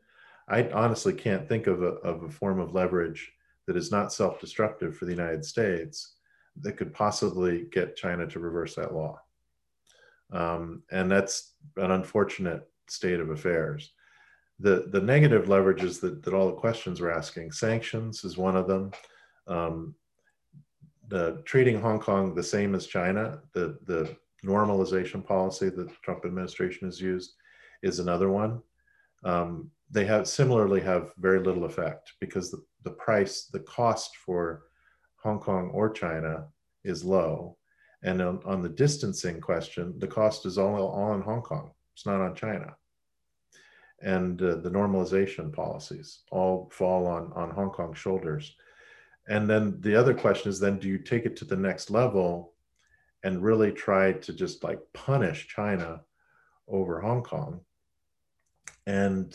[0.49, 3.33] I honestly can't think of a, of a form of leverage
[3.67, 6.17] that is not self-destructive for the United States
[6.61, 9.19] that could possibly get China to reverse that law.
[10.33, 13.93] Um, and that's an unfortunate state of affairs.
[14.61, 18.69] The, the negative leverages that, that all the questions were asking, sanctions is one of
[18.69, 18.93] them.
[19.47, 19.95] Um,
[21.09, 26.25] the treating Hong Kong the same as China, the, the normalization policy that the Trump
[26.25, 27.35] administration has used
[27.83, 28.63] is another one.
[29.25, 34.65] Um, they have similarly have very little effect because the, the price, the cost for
[35.17, 36.47] Hong Kong or China
[36.85, 37.57] is low.
[38.03, 41.71] And on, on the distancing question, the cost is all, all in Hong Kong.
[41.95, 42.77] It's not on China.
[44.03, 48.55] And uh, the normalization policies all fall on, on Hong Kong's shoulders.
[49.29, 52.53] And then the other question is then do you take it to the next level
[53.23, 56.03] and really try to just like punish China
[56.69, 57.61] over Hong Kong?
[58.87, 59.35] And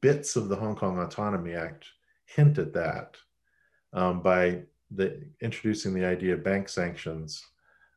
[0.00, 1.86] bits of the Hong Kong Autonomy Act
[2.24, 3.16] hint at that
[3.92, 7.44] um, by the, introducing the idea of bank sanctions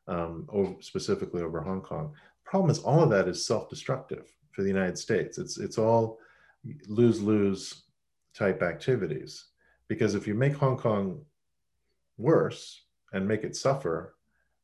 [0.07, 2.13] um, over, specifically over Hong Kong.
[2.45, 5.37] Problem is, all of that is self-destructive for the United States.
[5.37, 6.19] It's it's all
[6.87, 7.83] lose-lose
[8.33, 9.45] type activities
[9.87, 11.21] because if you make Hong Kong
[12.17, 14.15] worse and make it suffer,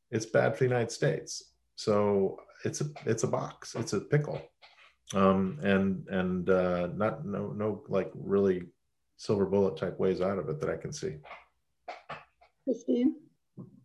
[0.10, 1.54] it's bad for the United States.
[1.76, 3.76] So it's a it's a box.
[3.76, 4.42] It's a pickle
[5.14, 8.64] um, and and uh, not no no like really
[9.18, 11.18] silver bullet type ways out of it that I can see.
[12.64, 13.16] Christine.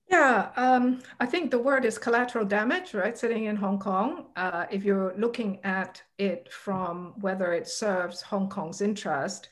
[0.08, 3.18] Yeah, um, I think the word is collateral damage, right?
[3.18, 8.48] Sitting in Hong Kong, uh, if you're looking at it from whether it serves Hong
[8.48, 9.48] Kong's interest,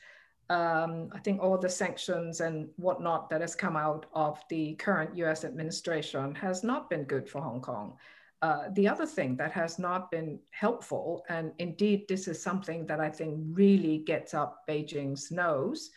[0.49, 5.15] um, I think all the sanctions and whatnot that has come out of the current
[5.17, 7.97] US administration has not been good for Hong Kong.
[8.41, 12.99] Uh, the other thing that has not been helpful, and indeed this is something that
[13.01, 15.89] I think really gets up Beijing's nose,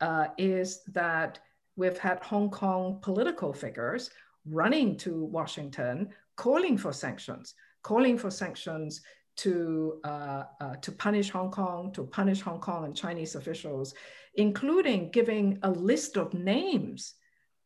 [0.00, 1.40] uh, is that
[1.78, 4.10] we've had Hong Kong political figures
[4.44, 9.00] running to Washington calling for sanctions, calling for sanctions
[9.36, 13.94] to, uh, uh, to punish Hong Kong, to punish Hong Kong and Chinese officials,
[14.34, 17.14] including giving a list of names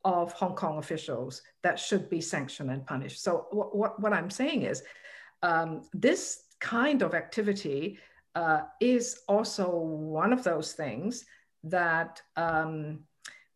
[0.05, 3.23] of Hong Kong officials that should be sanctioned and punished.
[3.23, 4.83] So what, what, what I'm saying is
[5.43, 7.99] um, this kind of activity
[8.35, 11.25] uh, is also one of those things
[11.65, 13.01] that um,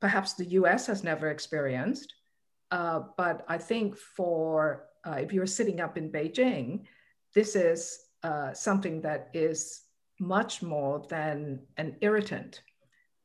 [0.01, 2.15] perhaps the US has never experienced.
[2.71, 6.85] Uh, but I think for, uh, if you're sitting up in Beijing,
[7.35, 9.83] this is uh, something that is
[10.19, 12.63] much more than an irritant.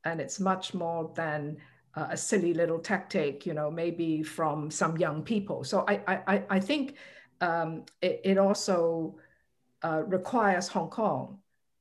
[0.04, 1.58] And it's much more than
[1.94, 5.64] uh, a silly little tactic, you know, maybe from some young people.
[5.64, 6.96] So I, I, I think
[7.40, 9.16] um, it, it, also
[9.82, 11.38] uh, requires Hong Kong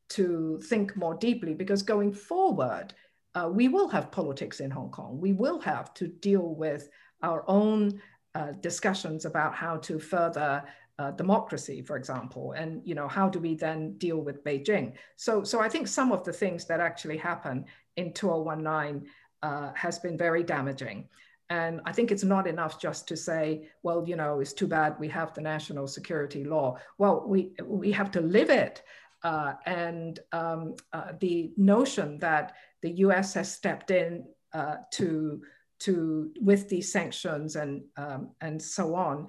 [0.09, 2.93] to think more deeply because going forward,
[3.35, 5.19] uh, we will have politics in Hong Kong.
[5.19, 6.89] We will have to deal with
[7.21, 8.01] our own
[8.35, 10.63] uh, discussions about how to further
[10.99, 14.93] uh, democracy, for example, and you know how do we then deal with Beijing?
[15.15, 17.65] So, so I think some of the things that actually happen
[17.95, 19.09] in 2019
[19.41, 21.07] uh, has been very damaging.
[21.49, 24.95] And I think it's not enough just to say, well, you know, it's too bad
[24.99, 26.77] we have the national security law.
[26.97, 28.83] Well, we, we have to live it.
[29.23, 35.41] Uh, and um, uh, the notion that the US has stepped in uh, to,
[35.79, 39.27] to, with these sanctions and, um, and so on,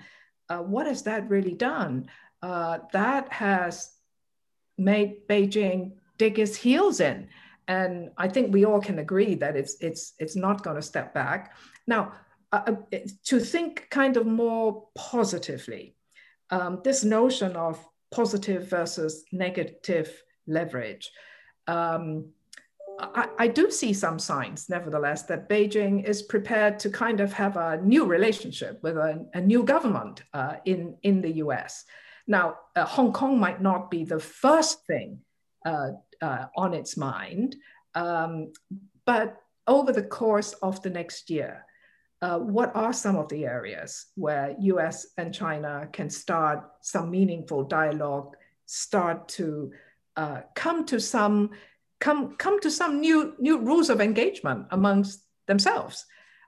[0.48, 2.06] uh, what has that really done?
[2.42, 3.92] Uh, that has
[4.78, 7.28] made Beijing dig its heels in
[7.68, 11.14] and I think we all can agree that it's it's it's not going to step
[11.14, 11.54] back.
[11.86, 12.12] Now,
[12.50, 15.96] uh, uh, to think kind of more positively,
[16.50, 21.10] um, this notion of positive versus negative leverage.
[21.66, 22.32] Um,
[22.98, 27.56] I, I, do see some signs, nevertheless, that Beijing is prepared to kind of have
[27.56, 31.84] a new relationship with a, a new government uh, in, in the US.
[32.26, 35.20] Now, uh, Hong Kong might not be the first thing
[35.64, 35.90] uh,
[36.20, 37.56] uh on its mind,
[37.94, 38.52] um,
[39.04, 39.36] but
[39.66, 41.64] over the course of the next year,
[42.20, 47.64] uh, what are some of the areas where US and China can start some meaningful
[47.64, 48.36] dialogue,
[48.66, 49.72] start to
[50.16, 51.50] uh, come to some
[52.02, 56.04] come come to some new new rules of engagement amongst themselves.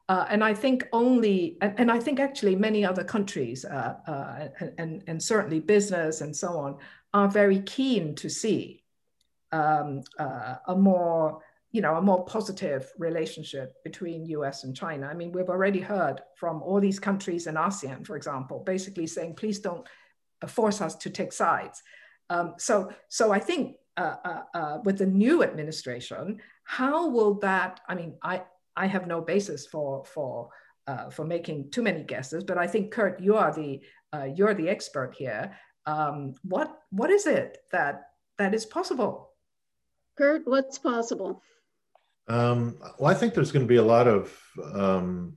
[0.07, 4.49] Uh, and I think only, and, and, I think actually many other countries, uh, uh,
[4.77, 6.77] and, and, certainly business and so on,
[7.15, 8.85] are very keen to see
[9.51, 11.41] um, uh, a more,
[11.73, 15.07] you know, a more positive relationship between US and China.
[15.07, 19.37] I mean, we've already heard from all these countries in ASEAN, for example, basically saying,
[19.37, 19.87] please don't
[20.47, 21.83] force us to take sides.
[22.29, 27.81] Um, so, so I think uh, uh, uh, with the new administration, how will that?
[27.89, 28.43] I mean, I
[28.77, 30.49] I have no basis for for
[30.87, 33.81] uh, for making too many guesses, but I think Kurt, you are the
[34.13, 35.57] uh, you're the expert here.
[35.87, 39.31] Um, what what is it that that is possible?
[40.17, 41.43] Kurt, what's possible?
[42.29, 44.37] Um, well, I think there's going to be a lot of
[44.73, 45.37] um,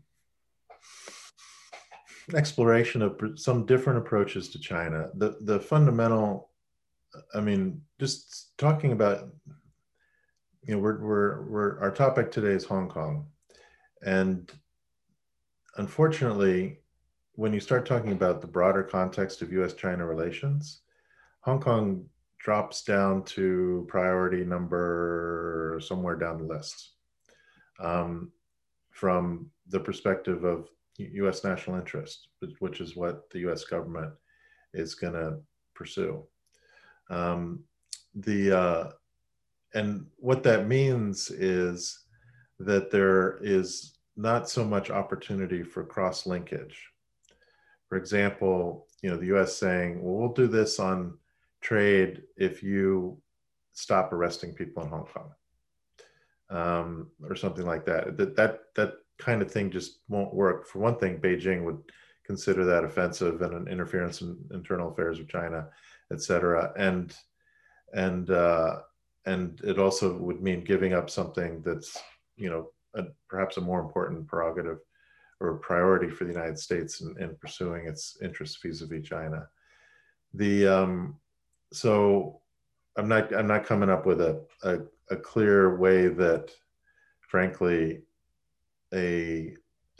[2.33, 5.09] exploration of some different approaches to China.
[5.15, 6.46] The the fundamental
[7.33, 9.29] I mean, just talking about,
[10.63, 13.27] you know, we're, we're, we're, our topic today is Hong Kong.
[14.03, 14.51] And
[15.77, 16.79] unfortunately,
[17.33, 20.81] when you start talking about the broader context of US China relations,
[21.41, 22.05] Hong Kong
[22.39, 26.93] drops down to priority number somewhere down the list
[27.79, 28.31] um,
[28.91, 34.13] from the perspective of US national interest, which is what the US government
[34.73, 35.37] is going to
[35.75, 36.23] pursue.
[37.09, 37.63] Um,
[38.15, 38.91] the uh,
[39.73, 41.99] and what that means is
[42.59, 46.89] that there is not so much opportunity for cross linkage.
[47.87, 49.55] For example, you know, the U.S.
[49.55, 51.17] saying, "Well, we'll do this on
[51.61, 53.21] trade if you
[53.73, 55.31] stop arresting people in Hong Kong,"
[56.49, 58.17] um, or something like that.
[58.17, 60.67] That that that kind of thing just won't work.
[60.67, 61.79] For one thing, Beijing would
[62.27, 65.67] consider that offensive and an interference in internal affairs of China
[66.11, 66.73] et cetera.
[66.77, 67.15] And
[67.93, 68.79] and uh,
[69.25, 71.97] and it also would mean giving up something that's
[72.35, 74.79] you know a, perhaps a more important prerogative
[75.39, 79.47] or priority for the United States in, in pursuing its interests vis-a-vis China.
[80.33, 81.15] The um,
[81.71, 82.41] so
[82.95, 84.79] I'm not I'm not coming up with a, a,
[85.11, 86.51] a clear way that,
[87.21, 88.01] frankly,
[88.93, 89.55] a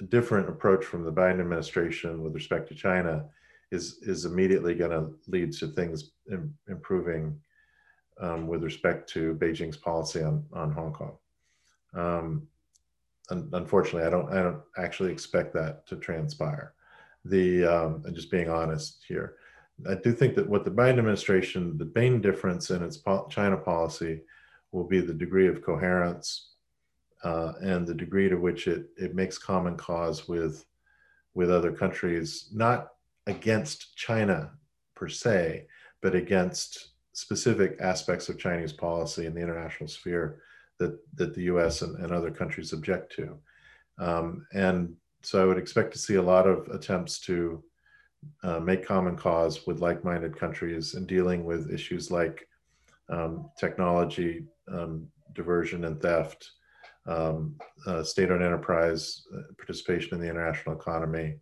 [0.06, 3.26] different approach from the Biden administration with respect to China
[3.72, 7.40] is is immediately going to lead to things Im- improving
[8.20, 11.18] um, with respect to Beijing's policy on on Hong Kong.
[11.94, 12.48] Um,
[13.30, 16.74] un- unfortunately, I don't I don't actually expect that to transpire.
[17.26, 19.36] The um, just being honest here,
[19.90, 23.58] I do think that what the Biden administration, the main difference in its po- China
[23.58, 24.22] policy,
[24.72, 26.52] will be the degree of coherence
[27.24, 30.66] uh, and the degree to which it it makes common cause with
[31.34, 32.90] with other countries, not
[33.28, 34.52] against China
[34.96, 35.68] per se,
[36.02, 40.42] but against specific aspects of Chinese policy in the international sphere
[40.80, 43.38] that, that the US and, and other countries object to.
[44.00, 47.64] Um, and so I would expect to see a lot of attempts to
[48.44, 52.48] uh, make common cause with like minded countries in dealing with issues like
[53.10, 56.52] um, technology, um, diversion, and theft,
[57.08, 57.56] um,
[57.86, 61.38] uh, state owned enterprise uh, participation in the international economy,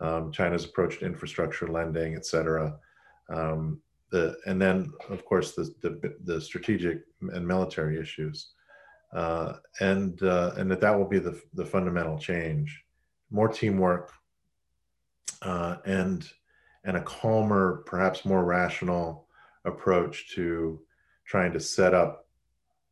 [0.00, 2.78] um, China's approach to infrastructure lending, et cetera.
[3.28, 3.80] Um,
[4.10, 8.52] the, and then, of course, the, the, the strategic and military issues.
[9.12, 12.84] Uh, and, uh, and that that will be the, the fundamental change.
[13.30, 14.12] More teamwork
[15.42, 16.28] uh, and,
[16.84, 19.26] and a calmer, perhaps more rational
[19.64, 20.80] approach to
[21.26, 22.26] trying to set up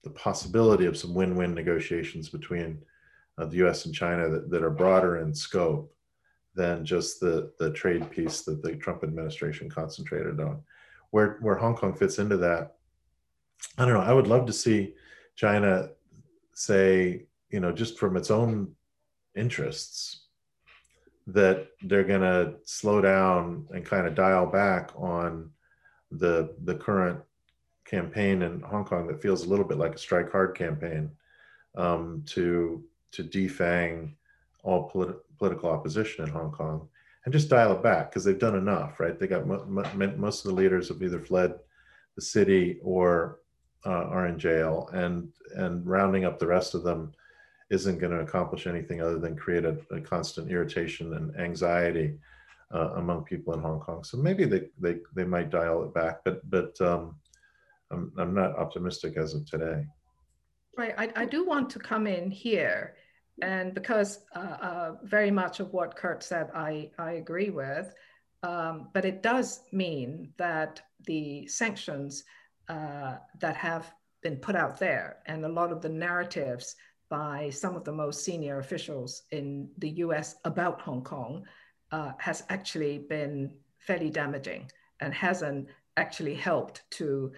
[0.05, 2.83] the possibility of some win-win negotiations between
[3.37, 3.87] uh, the U.S.
[3.87, 5.95] and China that, that are broader in scope
[6.55, 10.61] than just the the trade piece that the Trump administration concentrated on.
[11.11, 12.77] Where where Hong Kong fits into that,
[13.79, 14.01] I don't know.
[14.01, 14.95] I would love to see
[15.37, 15.91] China
[16.55, 18.75] say, you know, just from its own
[19.37, 20.27] interests,
[21.29, 25.51] that they're going to slow down and kind of dial back on
[26.11, 27.21] the the current
[27.89, 31.11] campaign in Hong Kong that feels a little bit like a strike hard campaign
[31.77, 34.13] um, to to defang
[34.63, 36.89] all politi- political opposition in Hong Kong
[37.25, 39.19] and just dial it back because they've done enough, right?
[39.19, 41.55] They got mo- mo- most of the leaders have either fled
[42.17, 43.41] the city or
[43.87, 47.13] uh, are in jail, and and rounding up the rest of them
[47.71, 52.19] isn't going to accomplish anything other than create a, a constant irritation and anxiety
[52.75, 54.03] uh, among people in Hong Kong.
[54.05, 57.17] So maybe they, they, they might dial it back, but, but um,
[57.91, 59.85] I'm, I'm not optimistic as of today.
[60.77, 60.95] Right.
[60.97, 62.95] I, I do want to come in here.
[63.43, 67.93] And because uh, uh, very much of what Kurt said, I, I agree with.
[68.43, 72.25] Um, but it does mean that the sanctions
[72.69, 76.75] uh, that have been put out there and a lot of the narratives
[77.09, 81.45] by some of the most senior officials in the US about Hong Kong
[81.91, 84.71] uh, has actually been fairly damaging
[85.01, 87.33] and hasn't actually helped to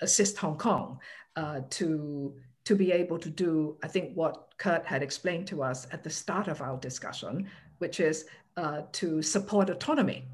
[0.00, 0.98] assist Hong Kong
[1.36, 5.86] uh, to, to be able to do, I think, what Kurt had explained to us
[5.92, 8.26] at the start of our discussion, which is
[8.56, 10.24] uh, to support autonomy.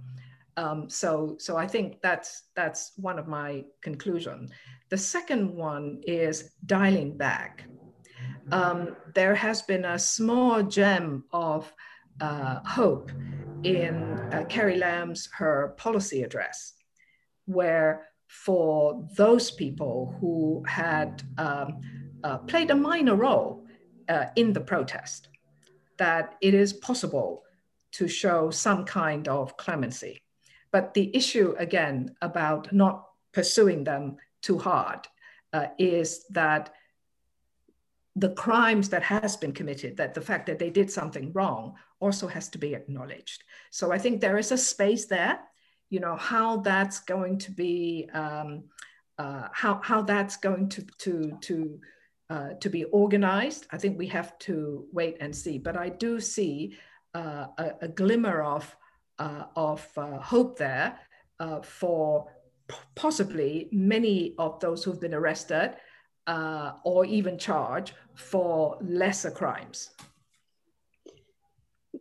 [0.57, 4.51] Um, so, so I think that's that's one of my conclusions.
[4.89, 7.65] The second one is dialing back.
[8.53, 11.73] Um, there has been a small gem of
[12.21, 13.11] uh, hope
[13.65, 13.95] in
[14.33, 16.73] uh, Carrie Lam's her policy address,
[17.45, 21.81] where for those people who had um,
[22.25, 23.65] uh, played a minor role
[24.09, 25.29] uh, in the protest,
[25.97, 27.43] that it is possible
[27.93, 30.23] to show some kind of clemency.
[30.71, 35.07] But the issue, again, about not pursuing them too hard
[35.53, 36.73] uh, is that
[38.17, 42.27] the crimes that has been committed, that the fact that they did something wrong also
[42.27, 43.45] has to be acknowledged.
[43.71, 45.39] So I think there is a space there,
[45.91, 48.65] you know, how that's going to be, um,
[49.19, 51.81] uh, how, how that's going to, to, to,
[52.29, 53.67] uh, to be organized.
[53.71, 56.77] I think we have to wait and see, but I do see
[57.15, 58.77] uh, a, a, glimmer of,
[59.19, 60.99] uh, of uh, hope there
[61.41, 62.27] uh, for
[62.95, 65.77] possibly many of those who've been arrested
[66.27, 69.91] uh, or even charged for lesser crimes.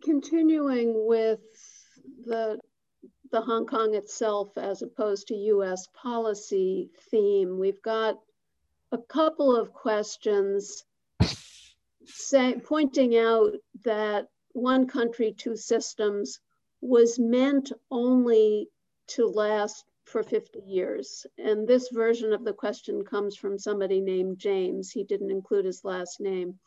[0.03, 1.39] Continuing with
[2.25, 2.59] the,
[3.35, 8.17] the Hong Kong itself as opposed to US policy theme, we've got
[8.93, 10.85] a couple of questions
[12.05, 13.51] say, pointing out
[13.83, 16.39] that one country, two systems
[16.79, 18.69] was meant only
[19.07, 21.25] to last for 50 years.
[21.37, 24.91] And this version of the question comes from somebody named James.
[24.91, 26.57] He didn't include his last name.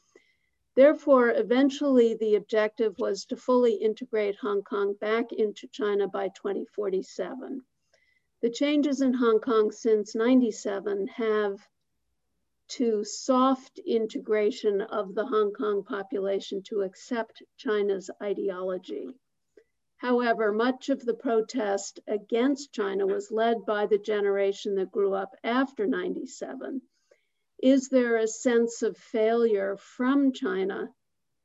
[0.78, 7.64] Therefore, eventually the objective was to fully integrate Hong Kong back into China by 2047.
[8.42, 11.68] The changes in Hong Kong since 97 have
[12.68, 19.16] to soft integration of the Hong Kong population to accept China's ideology.
[19.96, 25.34] However, much of the protest against China was led by the generation that grew up
[25.42, 26.82] after 97.
[27.60, 30.94] Is there a sense of failure from China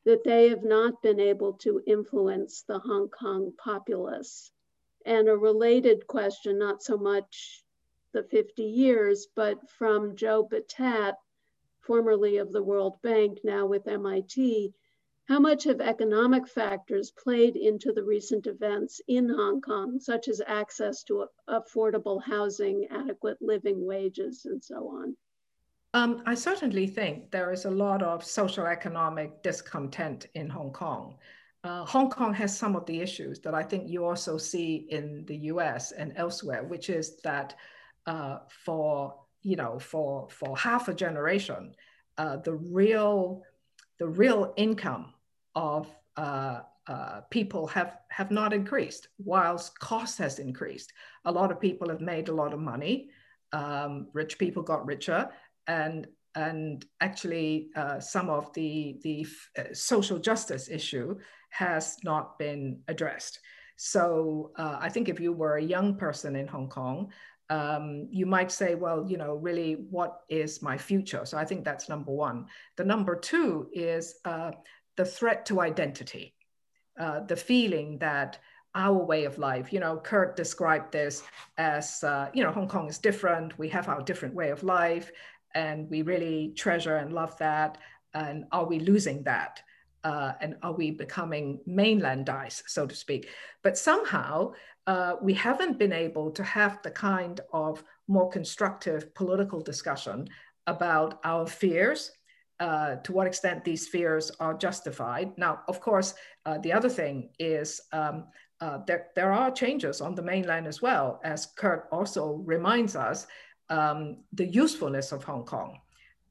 [0.05, 4.51] that they have not been able to influence the Hong Kong populace?
[5.05, 7.66] And a related question, not so much
[8.11, 11.16] the 50 years, but from Joe Battat,
[11.80, 14.72] formerly of the World Bank, now with MIT,
[15.28, 20.43] how much have economic factors played into the recent events in Hong Kong, such as
[20.45, 25.18] access to affordable housing, adequate living wages, and so on?
[25.93, 31.17] Um, I certainly think there is a lot of social economic discontent in Hong Kong.
[31.63, 35.23] Uh, Hong Kong has some of the issues that I think you also see in
[35.27, 35.91] the U.S.
[35.91, 37.55] and elsewhere, which is that
[38.05, 41.73] uh, for you know for for half a generation,
[42.17, 43.43] uh, the real
[43.99, 45.13] the real income
[45.55, 45.87] of
[46.17, 50.91] uh, uh, people have, have not increased, whilst cost has increased.
[51.25, 53.09] A lot of people have made a lot of money.
[53.53, 55.29] Um, rich people got richer,
[55.68, 59.26] and and actually uh, some of the the
[59.57, 61.16] uh, social justice issue
[61.49, 63.39] has not been addressed.
[63.76, 67.11] So uh, I think if you were a young person in Hong Kong,
[67.49, 71.26] um, you might say, well, you know, really, what is my future?
[71.26, 72.47] So I think that's number one.
[72.78, 74.51] The number two is uh,
[74.95, 76.36] the threat to identity,
[76.99, 78.39] uh, the feeling that
[78.76, 81.24] our way of life, you know, Kurt described this
[81.57, 83.57] as, uh, you know, Hong Kong is different.
[83.59, 85.11] We have our different way of life,
[85.54, 87.78] and we really treasure and love that.
[88.14, 89.62] And are we losing that?
[90.04, 93.30] Uh, and are we becoming mainland mainlandized, so to speak?
[93.62, 94.54] But somehow
[94.86, 100.28] uh, we haven't been able to have the kind of more constructive political discussion
[100.68, 102.12] about our fears,
[102.60, 105.38] uh, to what extent these fears are justified.
[105.38, 106.14] Now, of course,
[106.45, 108.26] uh, the other thing is um,
[108.62, 113.28] uh, there, there are changes on the mainland as well, as Kurt also reminds us.
[113.70, 115.80] Um, the usefulness of Hong Kong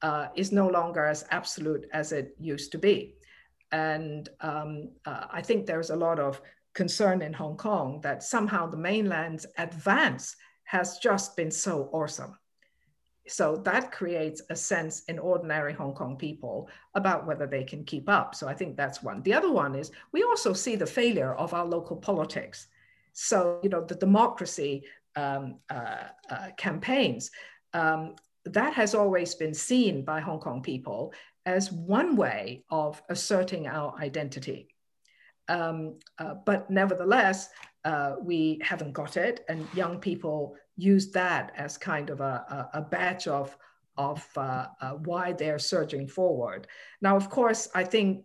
[0.01, 3.15] uh, is no longer as absolute as it used to be.
[3.71, 6.41] And um, uh, I think there's a lot of
[6.73, 12.37] concern in Hong Kong that somehow the mainland's advance has just been so awesome.
[13.27, 18.09] So that creates a sense in ordinary Hong Kong people about whether they can keep
[18.09, 18.35] up.
[18.35, 19.23] So I think that's one.
[19.23, 22.67] The other one is we also see the failure of our local politics.
[23.13, 24.83] So, you know, the democracy
[25.15, 27.31] um, uh, uh, campaigns,
[27.73, 31.13] um, that has always been seen by Hong Kong people
[31.45, 34.67] as one way of asserting our identity.
[35.49, 37.49] Um, uh, but nevertheless,
[37.85, 42.79] uh, we haven't got it, and young people use that as kind of a, a,
[42.79, 43.57] a badge of,
[43.97, 46.67] of uh, uh, why they're surging forward.
[47.01, 48.23] Now, of course, I think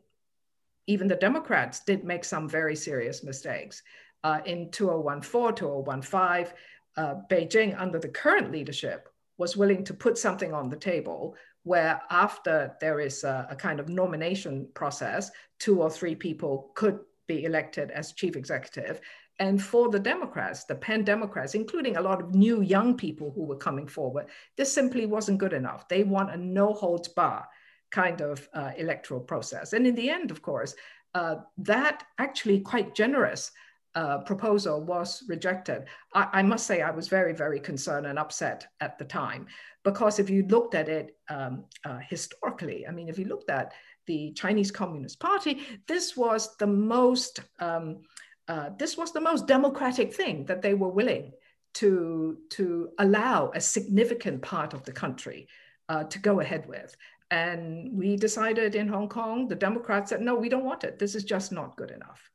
[0.87, 3.83] even the Democrats did make some very serious mistakes.
[4.25, 6.55] Uh, in 2014, 2015,
[6.99, 12.01] uh, Beijing, under the current leadership, was willing to put something on the table where
[12.11, 15.31] after there is a, a, kind of nomination process,
[15.61, 19.01] two or three people could be elected as chief executive.
[19.39, 23.45] And for the Democrats, the pan Democrats, including a lot of new young people who
[23.45, 24.27] were coming forward,
[24.57, 25.87] this simply wasn't good enough.
[25.89, 27.47] They want a no holds bar
[27.91, 29.73] kind of uh, electoral process.
[29.73, 30.75] And in the end, of course,
[31.15, 33.53] uh, that actually quite generous
[33.95, 35.85] uh, proposal was rejected.
[36.15, 39.47] I, I, must say I was very, very concerned and upset at the time
[39.83, 43.73] because if you looked at it um, uh, historically, I mean, if you looked at
[44.07, 48.03] the Chinese Communist Party, this was the most um,
[48.49, 51.33] uh, this was the most democratic thing that they were willing
[51.75, 55.49] to to allow a significant part of the country
[55.89, 56.97] uh, to go ahead with.
[57.31, 60.99] And we decided in Hong Kong, the Democrats said, no, we don't want it.
[60.99, 62.31] This is just not good enough.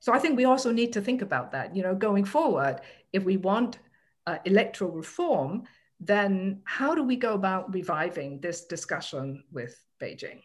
[0.00, 1.76] So I think we also need to think about that.
[1.76, 2.80] You know, going forward,
[3.12, 3.78] if we want
[4.26, 5.64] uh, electoral reform,
[6.00, 10.40] then how do we go about reviving this discussion with Beijing?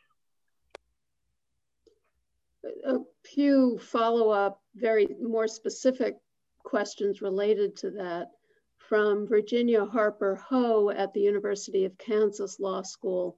[2.85, 6.17] a few follow-up, very more specific
[6.63, 8.31] questions related to that
[8.77, 13.37] from Virginia Harper Ho at the University of Kansas Law School.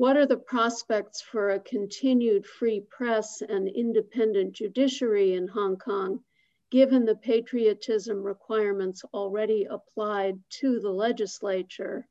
[0.00, 6.24] What are the prospects for a continued free press and independent judiciary in Hong Kong,
[6.70, 12.08] given the patriotism requirements already applied to the legislature?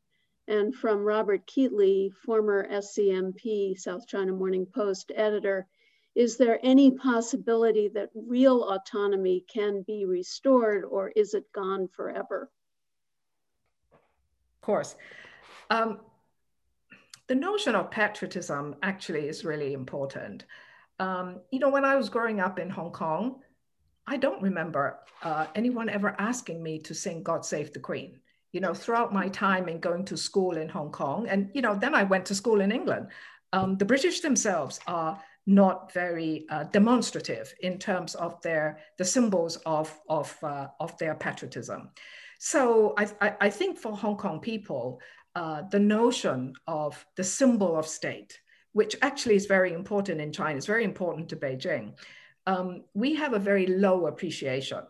[0.47, 5.67] And from Robert Keatley, former SCMP, South China Morning Post editor,
[6.13, 12.51] is there any possibility that real autonomy can be restored or is it gone forever?
[13.91, 14.95] Of course.
[15.71, 16.01] Um,
[17.30, 20.45] the notion of patriotism actually is really important.
[20.99, 23.41] Um, you know, when I was growing up in Hong Kong,
[24.07, 28.19] I don't remember uh, anyone ever asking me to sing God Save the Queen.
[28.51, 31.75] You know, throughout my time in going to school in Hong Kong, and, you know,
[31.75, 33.09] then I went to school in England.
[33.53, 39.57] Um, the British themselves are not very uh, demonstrative in terms of their the symbols
[39.65, 41.89] of of uh, of their patriotism.
[42.39, 45.01] So I, I, I think for Hong Kong people,
[45.36, 48.39] uh, the notion of the symbol of state,
[48.73, 51.93] which actually is very important in China, is very important to Beijing.
[52.45, 54.84] Um, we have a very low appreciation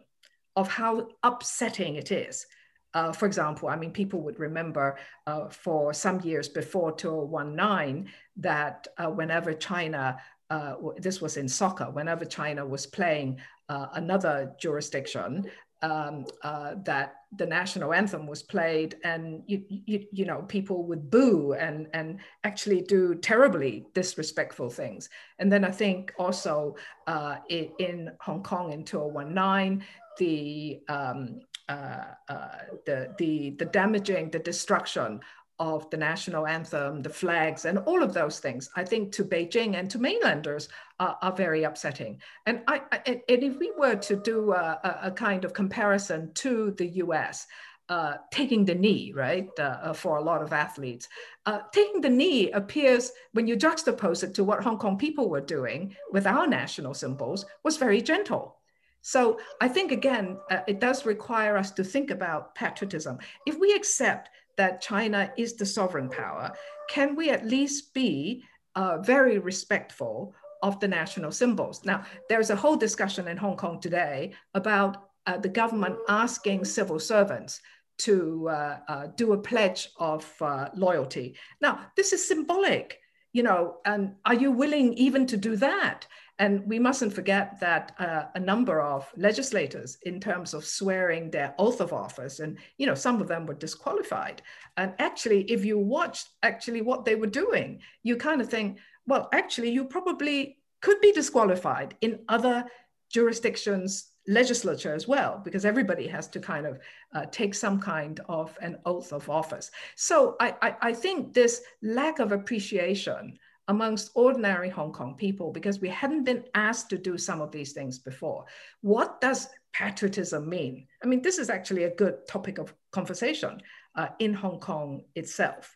[0.55, 2.45] of how upsetting it is
[2.93, 8.87] uh, for example, I mean, people would remember uh, for some years before 2019 that
[8.97, 10.17] uh, whenever China
[10.49, 15.45] uh, this was in soccer, whenever China was playing another jurisdiction,
[15.83, 21.11] um, uh, that the national anthem was played and you, you, you, know people would
[21.11, 25.09] boo and, and actually do terribly disrespectful things.
[25.37, 26.75] And then i think also
[27.05, 29.83] uh, in, hong kong in 2019
[30.17, 32.57] the um, uh, uh,
[32.87, 35.19] the, the, the damaging, the destruction
[35.59, 39.75] of the national anthem, the flags, and all of those things, I think to Beijing
[39.75, 42.21] and to mainlanders are, are very upsetting.
[42.45, 46.71] And, I, I, and if we were to do a, a, kind of comparison to
[46.77, 47.45] the US,
[47.89, 51.07] uh, taking the knee, right, uh, uh, for a lot of athletes.
[51.47, 55.41] Uh, taking the knee appears, when you juxtapose it to what Hong Kong people were
[55.41, 58.57] doing with our national symbols, was very gentle.
[59.01, 63.17] So I think, again, uh, it does require us to think about patriotism.
[63.47, 64.29] If we accept
[64.59, 66.51] that China is the sovereign power,
[66.89, 68.43] can we at least be
[68.75, 71.85] uh, very respectful of the national symbols?
[71.85, 76.99] Now, there's a whole discussion in Hong Kong today about uh, the government asking civil
[76.99, 77.61] servants
[77.99, 81.37] to uh, uh do a pledge of uh, loyalty.
[81.61, 82.99] Now, this is symbolic,
[83.31, 86.05] you know, and are you willing even to do that?
[86.39, 91.53] And we mustn't forget that uh, a number of legislators, in terms of swearing their
[91.59, 94.41] oath of office, and you know, some of them were disqualified.
[94.77, 99.27] And actually, if you watched actually what they were doing, you kind of think, well,
[99.33, 102.65] actually, you probably could be disqualified in other
[103.11, 106.79] jurisdictions legislature as well, because everybody has to kind of
[107.15, 109.71] uh, take some kind of an oath of office.
[109.95, 113.39] So I, I, I, think this lack of appreciation
[113.69, 117.71] amongst ordinary Hong Kong people, because we hadn't been asked to do some of these
[117.71, 118.45] things before.
[118.81, 120.87] What does patriotism mean?
[121.03, 123.61] I mean, this is actually a good topic of conversation
[123.95, 125.75] uh, in Hong Kong itself.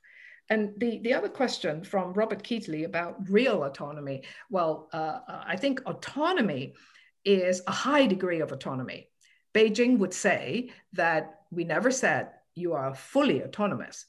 [0.50, 5.20] And the, the other question from Robert Keatley about real autonomy, well, uh,
[5.54, 6.74] I think autonomy
[7.24, 9.08] is a high degree of autonomy.
[9.54, 14.06] Beijing would say that we never said you are fully autonomous.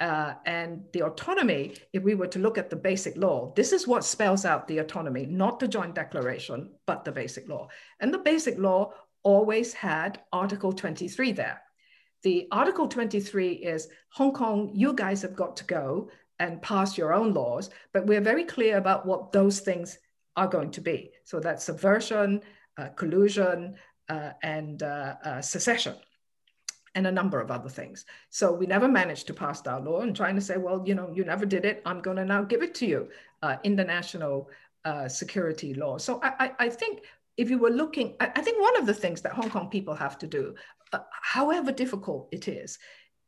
[0.00, 3.88] Uh, and the autonomy, if we were to look at the basic law, this is
[3.88, 7.68] what spells out the autonomy, not the joint declaration, but the basic law.
[7.98, 8.92] And the basic law
[9.24, 11.60] always had Article 23 there.
[12.22, 17.12] The Article 23 is Hong Kong, you guys have got to go and pass your
[17.12, 19.98] own laws, but we're very clear about what those things
[20.36, 21.10] are going to be.
[21.24, 22.42] So that's subversion,
[22.76, 23.74] uh, collusion,
[24.08, 25.96] uh, and uh, secession
[26.94, 28.04] and a number of other things.
[28.30, 31.10] So we never managed to pass our law and trying to say, well, you know,
[31.14, 31.82] you never did it.
[31.84, 33.08] I'm going to now give it to you
[33.42, 34.48] uh, international
[34.84, 35.98] uh, security law.
[35.98, 37.02] So I, I, I, think
[37.36, 39.94] if you were looking, I, I, think one of the things that Hong Kong people
[39.94, 40.54] have to do,
[40.92, 42.78] uh, however difficult it is,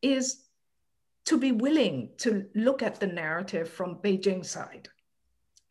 [0.00, 0.44] is
[1.26, 4.88] to be willing to look at the narrative from Beijing side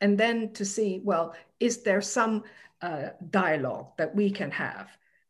[0.02, 2.44] and then to see, well, is there some
[2.82, 4.90] uh, dialogue that we can have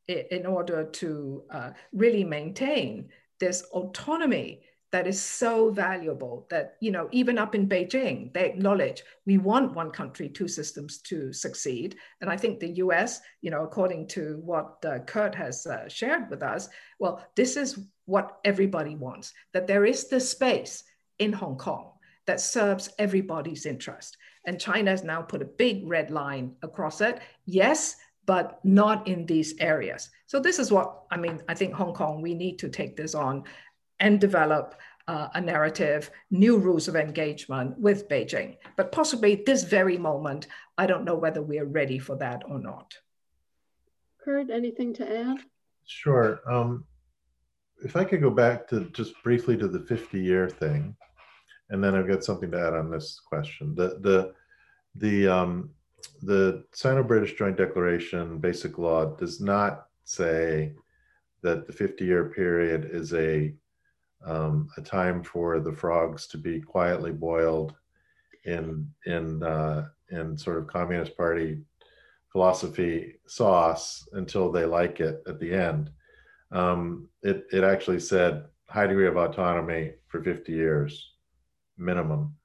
[0.10, 7.08] in order to uh, really maintain this autonomy that is so valuable that you know
[7.12, 11.96] even up in beijing they acknowledge we want one country two systems to succeed.
[12.22, 16.30] And i think the us you know according to what uh, kurt has uh, shared
[16.30, 20.84] with us well this is what everybody wants that there is the space
[21.20, 21.92] in hong kong
[22.26, 24.18] that serves everybody's interest.
[24.46, 27.20] And china has now put a big red line across it.
[27.46, 27.96] Yes
[28.30, 30.12] but not in these areas.
[30.28, 31.42] So this is what I mean.
[31.50, 33.46] I think Hong Kong, we need to take this on
[34.00, 34.76] and develop
[35.08, 38.58] uh, a narrative, new rules of engagement with Beijing.
[38.78, 40.46] But possibly this very moment,
[40.78, 42.94] I don't know whether we are ready for that or not.
[44.24, 45.38] Kurt, anything to add?
[45.88, 46.40] Sure.
[46.48, 46.86] Um,
[47.84, 50.96] if I could go back to just briefly to the 50 year thing,
[51.72, 53.74] and then I've got something to add on this question.
[53.74, 54.34] The, the,
[54.94, 55.72] the, um,
[56.22, 60.74] the Sino-British Joint Declaration Basic Law does not say
[61.42, 63.54] that the 50-year period is a
[64.26, 67.74] um, a time for the frogs to be quietly boiled
[68.46, 71.62] in in uh, in sort of Communist Party
[72.32, 75.90] philosophy sauce until they like it at the end.
[76.52, 81.14] Um, it it actually said high degree of autonomy for 50 years
[81.78, 82.36] minimum.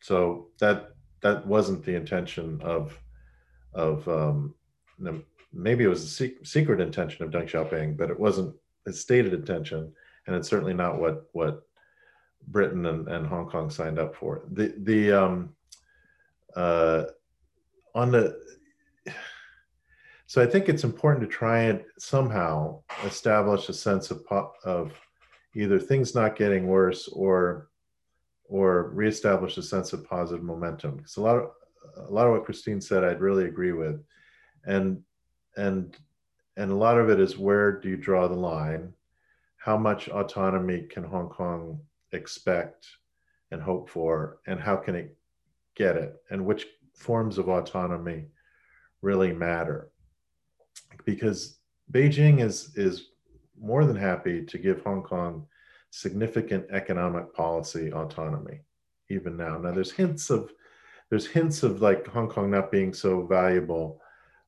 [0.00, 0.93] So that
[1.24, 2.96] that wasn't the intention of
[3.72, 4.54] of um,
[5.52, 8.54] maybe it was a secret intention of Deng Xiaoping, but it wasn't
[8.84, 9.90] his stated intention,
[10.26, 11.62] and it's certainly not what what
[12.48, 14.42] Britain and, and Hong Kong signed up for.
[14.52, 15.56] The the um,
[16.54, 17.04] uh,
[17.94, 18.38] on the
[20.26, 24.22] so I think it's important to try and somehow establish a sense of
[24.62, 24.92] of
[25.56, 27.70] either things not getting worse or
[28.48, 30.96] or reestablish a sense of positive momentum.
[30.96, 31.50] Because a lot of
[31.96, 34.02] a lot of what Christine said, I'd really agree with,
[34.64, 35.02] and
[35.56, 35.96] and
[36.56, 38.92] and a lot of it is where do you draw the line?
[39.56, 41.80] How much autonomy can Hong Kong
[42.12, 42.86] expect
[43.50, 45.16] and hope for, and how can it
[45.74, 48.26] get it, and which forms of autonomy
[49.02, 49.90] really matter?
[51.04, 51.58] Because
[51.92, 53.08] Beijing is is
[53.60, 55.46] more than happy to give Hong Kong
[55.94, 58.60] significant economic policy autonomy
[59.10, 59.58] even now.
[59.58, 60.52] Now there's hints of
[61.08, 64.00] there's hints of like Hong Kong not being so valuable.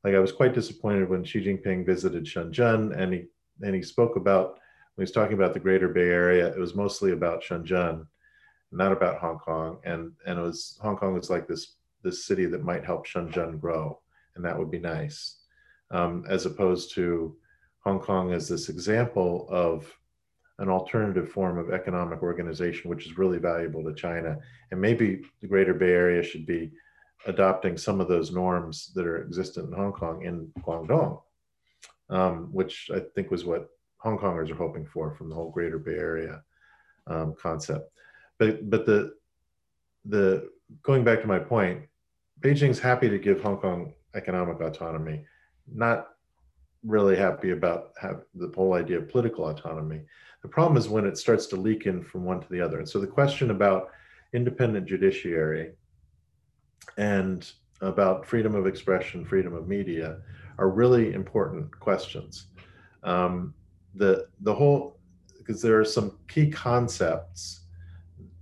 [0.03, 3.27] Like I was quite disappointed when Xi Jinping visited Shenzhen and he
[3.63, 4.55] and he spoke about
[4.95, 6.49] when he was talking about the Greater Bay Area.
[6.49, 8.05] It was mostly about Shenzhen,
[8.73, 9.79] not about Hong Kong.
[9.85, 13.61] And and it was Hong Kong was like this this city that might help Shenzhen
[13.61, 14.01] grow,
[14.35, 15.37] and that would be nice,
[15.93, 17.37] um, as opposed to
[17.85, 19.97] Hong Kong as this example of
[20.59, 24.39] an alternative form of economic organization, which is really valuable to China.
[24.71, 26.73] And maybe the Greater Bay Area should be
[27.27, 31.21] adopting some of those norms that are existent in Hong Kong in Guangdong,
[32.09, 35.79] um, which I think was what Hong Kongers are hoping for from the whole Greater
[35.79, 36.43] Bay Area
[37.07, 37.91] um, concept.
[38.39, 39.15] But but the
[40.05, 40.51] the
[40.83, 41.83] going back to my point,
[42.41, 45.25] Beijing's happy to give Hong Kong economic autonomy,
[45.71, 46.09] not
[46.85, 47.93] really happy about
[48.35, 50.03] the whole idea of political autonomy.
[50.47, 52.79] The problem is when it starts to leak in from one to the other.
[52.79, 53.91] And so the question about
[54.33, 55.73] independent judiciary
[56.99, 60.19] and about freedom of expression, freedom of media
[60.59, 62.47] are really important questions.
[63.03, 63.55] Um,
[63.97, 65.01] the the whole
[65.37, 67.63] because there are some key concepts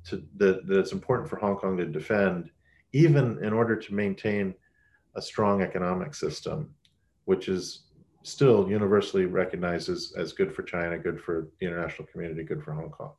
[0.09, 2.51] to, that, that it's important for Hong Kong to defend,
[2.93, 4.53] even in order to maintain
[5.15, 6.75] a strong economic system,
[7.25, 7.84] which is
[8.25, 12.73] still universally recognized as, as good for China, good for the international community, good for
[12.73, 13.13] Hong Kong.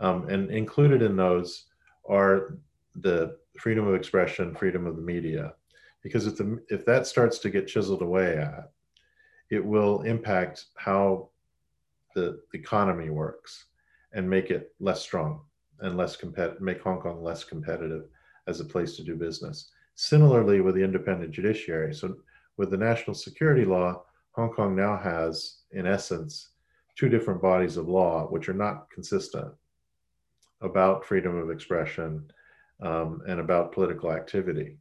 [0.00, 1.66] Um, and included in those
[2.08, 2.58] are
[2.96, 5.54] the freedom of expression, freedom of the media,
[6.02, 8.72] because if the if that starts to get chiseled away at,
[9.50, 11.28] it will impact how
[12.16, 13.66] the economy works
[14.12, 15.40] and make it less strong
[15.80, 18.06] and less competitive, make Hong Kong less competitive
[18.48, 19.70] as a place to do business.
[19.94, 21.94] Similarly, with the independent judiciary.
[21.94, 22.16] So,
[22.56, 24.02] with the national security law,
[24.32, 26.50] Hong Kong now has, in essence,
[26.96, 29.52] two different bodies of law which are not consistent
[30.60, 32.30] about freedom of expression
[32.80, 34.76] um, and about political activity.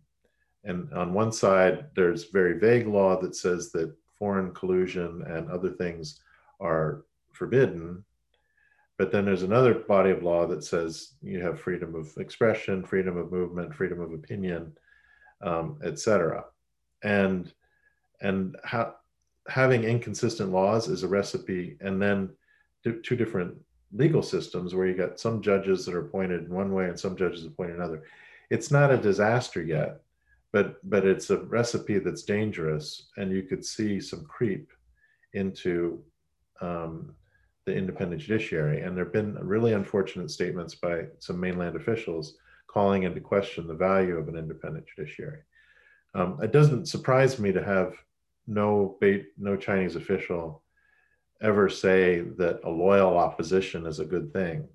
[0.64, 5.72] And on one side, there's very vague law that says that foreign collusion and other
[5.72, 6.22] things
[6.60, 8.04] are forbidden.
[8.98, 13.18] But then there's another body of law that says you have freedom of expression, freedom
[13.18, 14.78] of movement, freedom of opinion,
[15.42, 16.46] um, etc.
[17.02, 17.52] And
[18.22, 18.94] and how,
[19.48, 22.30] having inconsistent laws is a recipe, and then
[22.84, 23.56] two different
[23.94, 27.16] legal systems where you got some judges that are appointed in one way and some
[27.16, 28.04] judges appointed another.
[28.50, 30.02] It's not a disaster yet,
[30.52, 34.72] but but it's a recipe that's dangerous, and you could see some creep
[35.34, 36.04] into
[36.60, 37.16] um,
[37.66, 38.82] the independent judiciary.
[38.82, 42.36] And there have been really unfortunate statements by some mainland officials
[42.68, 45.42] calling into question the value of an independent judiciary.
[46.14, 47.96] Um, it doesn't surprise me to have
[48.52, 48.98] no
[49.38, 50.64] no Chinese official
[51.42, 54.68] ever say that a loyal opposition is a good thing,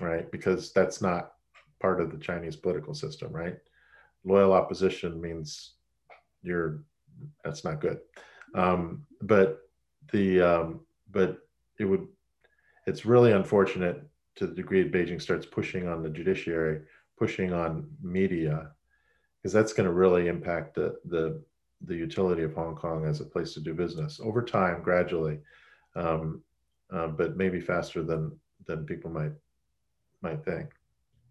[0.00, 0.30] right?
[0.30, 1.32] Because that's not
[1.80, 3.56] part of the Chinese political system, right?
[4.24, 5.74] Loyal opposition means
[6.42, 6.84] you're
[7.44, 7.98] that's not good.
[8.54, 9.58] Um, but
[10.12, 11.38] the um, but
[11.78, 12.06] it would
[12.86, 14.02] it's really unfortunate
[14.36, 16.82] to the degree that Beijing starts pushing on the judiciary,
[17.18, 18.70] pushing on media,
[19.36, 21.42] because that's going to really impact the the
[21.82, 25.38] the utility of Hong Kong as a place to do business over time, gradually,
[25.94, 26.42] um,
[26.90, 29.32] uh, but maybe faster than than people might
[30.20, 30.70] might think.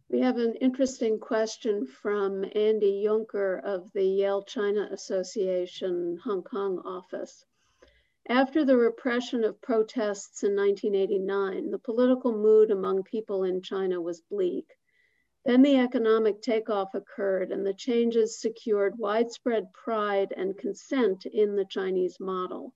[0.09, 6.79] We have an interesting question from Andy Junker of the Yale China Association Hong Kong
[6.85, 7.43] office.
[8.29, 14.21] After the repression of protests in 1989, the political mood among people in China was
[14.21, 14.76] bleak.
[15.47, 21.63] Then the economic takeoff occurred and the changes secured widespread pride and consent in the
[21.63, 22.73] Chinese model.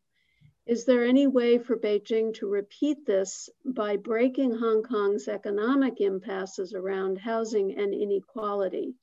[0.65, 6.73] Is there any way for Beijing to repeat this by breaking Hong Kong's economic impasses
[6.73, 8.95] around housing and inequality?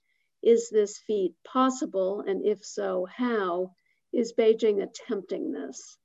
[0.43, 2.23] Is this feat possible?
[2.27, 3.75] And if so, how?
[4.15, 5.99] Is Beijing attempting this?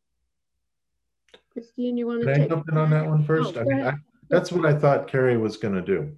[1.53, 3.55] Christine, you want to Can take I jump in on that one first?
[3.55, 3.93] Oh, I mean, I,
[4.28, 6.18] that's what I thought Carrie was going to do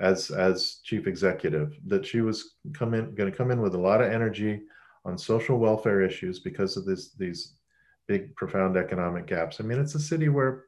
[0.00, 1.76] as as chief executive.
[1.86, 4.62] That she was come in going to come in with a lot of energy
[5.04, 7.54] on social welfare issues because of this these
[8.06, 9.60] big profound economic gaps.
[9.60, 10.64] I mean, it's a city where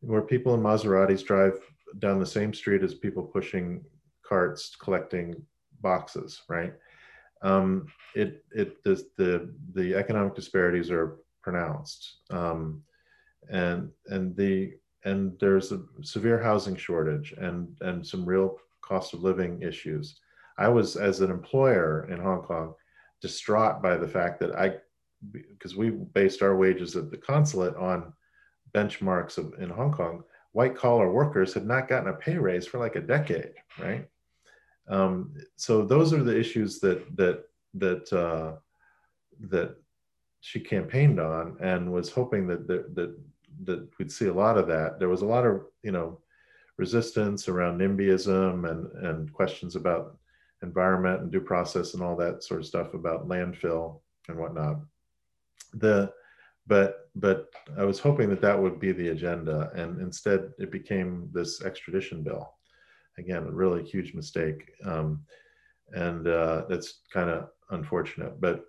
[0.00, 1.58] where people in Maseratis drive
[1.98, 3.84] down the same street as people pushing
[4.26, 5.34] carts collecting
[5.80, 6.74] boxes, right?
[7.42, 12.18] Um, it it the the the economic disparities are pronounced.
[12.30, 12.82] Um,
[13.50, 19.22] and and the and there's a severe housing shortage and and some real cost of
[19.22, 20.20] living issues.
[20.58, 22.74] I was as an employer in Hong Kong
[23.20, 24.76] distraught by the fact that I
[25.30, 28.12] because we based our wages at the consulate on
[28.74, 32.78] benchmarks of in Hong Kong, white collar workers had not gotten a pay raise for
[32.78, 34.08] like a decade, right?
[34.88, 37.44] Um, so those are the issues that that
[37.74, 38.56] that uh,
[39.48, 39.76] that
[40.40, 43.16] she campaigned on and was hoping that that, that
[43.64, 44.98] that we'd see a lot of that.
[44.98, 46.20] There was a lot of you know
[46.78, 50.16] resistance around NIMBYism and and questions about
[50.62, 54.80] environment and due process and all that sort of stuff about landfill and whatnot.
[55.74, 56.12] The
[56.66, 61.28] but but I was hoping that that would be the agenda, and instead it became
[61.32, 62.54] this extradition bill.
[63.18, 65.24] Again, a really huge mistake, um,
[65.92, 68.40] and uh, that's kind of unfortunate.
[68.40, 68.64] But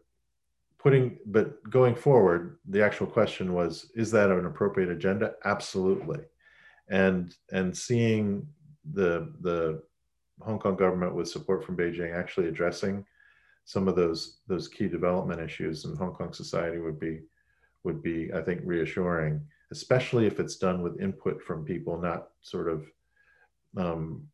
[0.84, 6.20] putting but going forward the actual question was is that an appropriate agenda absolutely
[6.90, 8.46] and and seeing
[8.94, 9.82] the the
[10.42, 13.06] hong kong government with support from beijing actually addressing
[13.66, 17.22] some of those those key development issues in Hong Kong society would be
[17.84, 22.70] would be I think reassuring, especially if it's done with input from people, not sort
[22.70, 22.86] of
[23.78, 24.28] um,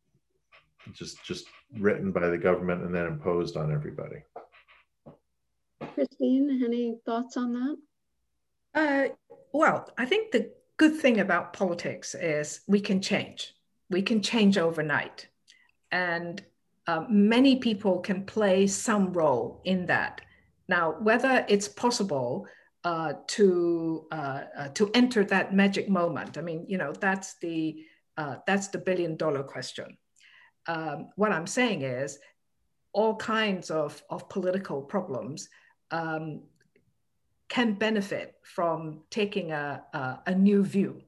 [0.92, 1.46] just just
[1.78, 4.22] written by the government and then imposed on everybody.
[6.00, 7.76] Christine, any thoughts on that?
[8.74, 9.14] Uh,
[9.52, 13.52] well, I think the good thing about politics is we can change.
[13.90, 15.28] We can change overnight.
[15.92, 16.42] And
[16.86, 20.22] uh, many people can play some role in that.
[20.68, 22.46] Now, whether it's possible
[22.82, 27.84] uh, to uh, uh to enter that magic moment, I mean, you know, that's the
[28.16, 29.98] uh, that's the billion dollar question.
[30.66, 32.18] Um, what I'm saying is,
[32.94, 35.48] all kinds of, of political problems
[35.90, 36.42] um,
[37.48, 41.02] can benefit from taking a, a, a, new view.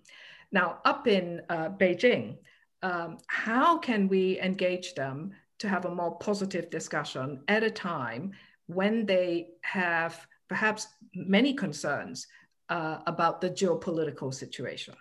[0.51, 2.37] Now, up in uh, Beijing,
[2.83, 8.33] um, how can we engage them to have a more positive discussion at a time
[8.67, 12.27] when they have perhaps many concerns
[12.69, 14.95] uh, about the geopolitical situation?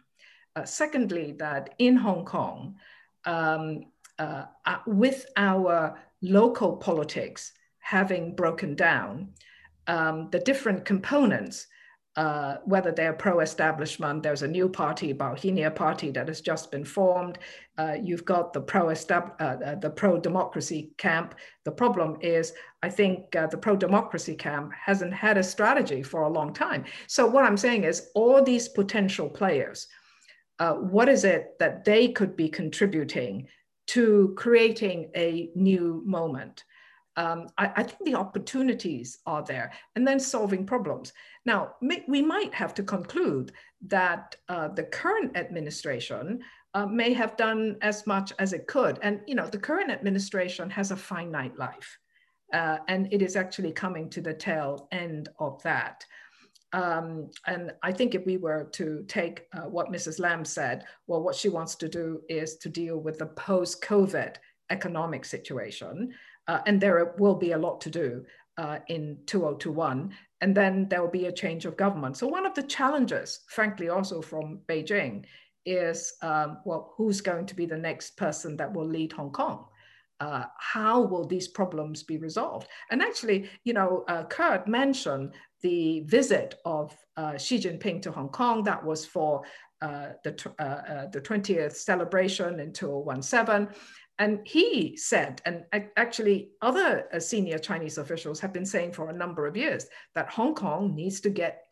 [0.55, 2.75] Uh, secondly, that in Hong Kong,
[3.25, 3.85] um,
[4.19, 9.29] uh, uh with our local politics having broken down,
[9.91, 11.67] um, the different components,
[12.15, 17.37] uh, whether they're pro-establishment, there's a new party, Bauhinia Party, that has just been formed.
[17.77, 21.35] Uh, you've got the pro uh, uh, the pro-democracy camp.
[21.65, 26.33] The problem is, I think uh, the pro-democracy camp hasn't had a strategy for a
[26.37, 26.85] long time.
[27.07, 29.87] So what I'm saying is, all these potential players,
[30.59, 33.47] uh, what is it that they could be contributing
[33.87, 36.63] to creating a new moment?
[37.17, 41.11] Um, I, I, think the opportunities are there and then solving problems.
[41.45, 43.51] Now, may, we might have to conclude
[43.87, 46.39] that uh, the current administration
[46.73, 48.97] uh, may have done as much as it could.
[49.01, 51.97] And, you know, the current administration has a finite life
[52.53, 56.05] uh, and it is actually coming to the tail end of that.
[56.73, 60.19] Um, and I think if we were to take uh, what Mrs.
[60.19, 64.37] Lam said, well, what she wants to do is to deal with the post-COVID
[64.69, 66.13] economic situation.
[66.51, 68.25] Uh, and there will be a lot to do
[68.57, 70.11] uh, in 2021.
[70.41, 72.17] And then there will be a change of government.
[72.17, 75.23] So one of the challenges, frankly, also from Beijing
[75.65, 79.63] is, um, well, who's going to be the next person that will lead Hong Kong?
[80.19, 82.67] Uh, how will these problems be resolved?
[82.91, 88.29] And actually, you know, uh, Kurt mentioned the visit of uh, Xi Jinping to Hong
[88.29, 88.63] Kong.
[88.65, 89.43] That was for
[89.81, 93.69] uh, the, uh, uh, the 20th celebration in 2017.
[94.21, 95.63] And he said, and
[95.97, 100.29] actually other uh, senior Chinese officials have been saying for a number of years that
[100.29, 101.63] Hong Kong needs to get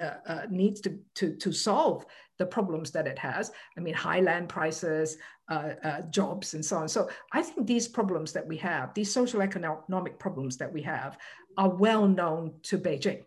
[0.00, 2.06] uh, uh, needs to, to, to solve
[2.38, 3.52] the problems that it has.
[3.76, 5.18] I mean, high land prices,
[5.50, 6.88] uh, uh, jobs, and so on.
[6.88, 11.18] So I think these problems that we have, these social economic problems that we have,
[11.58, 13.22] are well known to Beijing.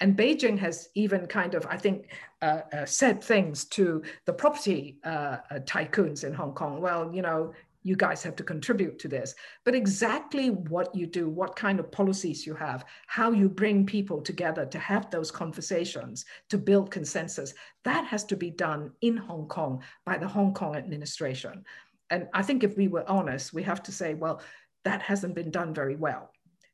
[0.00, 6.24] And Beijing has even kind of, I think, uh, said things to the property tycoons
[6.24, 6.80] in Hong Kong.
[6.82, 7.52] Well, you know,
[7.82, 9.34] you guys have to contribute to this.
[9.64, 14.20] But exactly what you do, what kind of policies you have, how you bring people
[14.20, 17.54] together to have those conversations, to build consensus,
[17.84, 21.64] that has to be done in Hong Kong by the Hong Kong administration.
[22.10, 24.40] And I think if we were honest, we have to say, well,
[24.84, 26.30] that hasn't been done very well.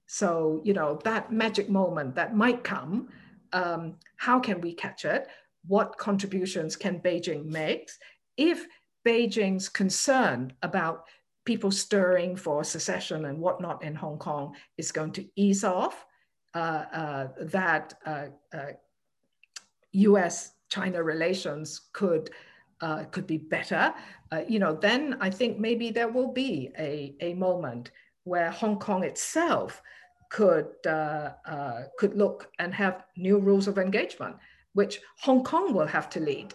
[0.07, 3.09] So, you know, that magic moment that might come,
[3.53, 5.29] um, how can we catch it?
[5.67, 7.91] What contributions can Beijing make?
[8.37, 8.67] If
[9.09, 11.07] Beijing's concern about
[11.47, 16.05] people stirring for secession and whatnot in Hong Kong is going to ease off,
[16.55, 17.95] uh, uh, that
[19.93, 20.47] U.S.
[20.47, 22.29] Uh, uh, China relations could
[22.83, 23.95] uh, could be better,
[24.47, 27.91] you know, then I think maybe there will be a, a moment
[28.25, 29.83] where Hong Kong itself
[30.31, 30.69] could
[31.99, 34.37] could look and have new rules of engagement,
[34.75, 36.55] which Hong Kong will have to lead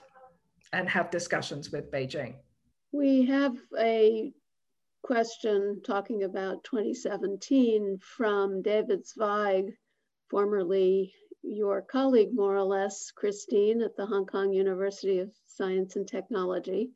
[0.73, 2.35] and have discussions with Beijing.
[2.91, 4.33] We have a
[5.03, 9.75] question talking about 2017 from David Zweig,
[10.29, 11.13] formerly
[11.43, 16.91] your colleague, more or less, Christine, at the Hong Kong University of Science and Technology.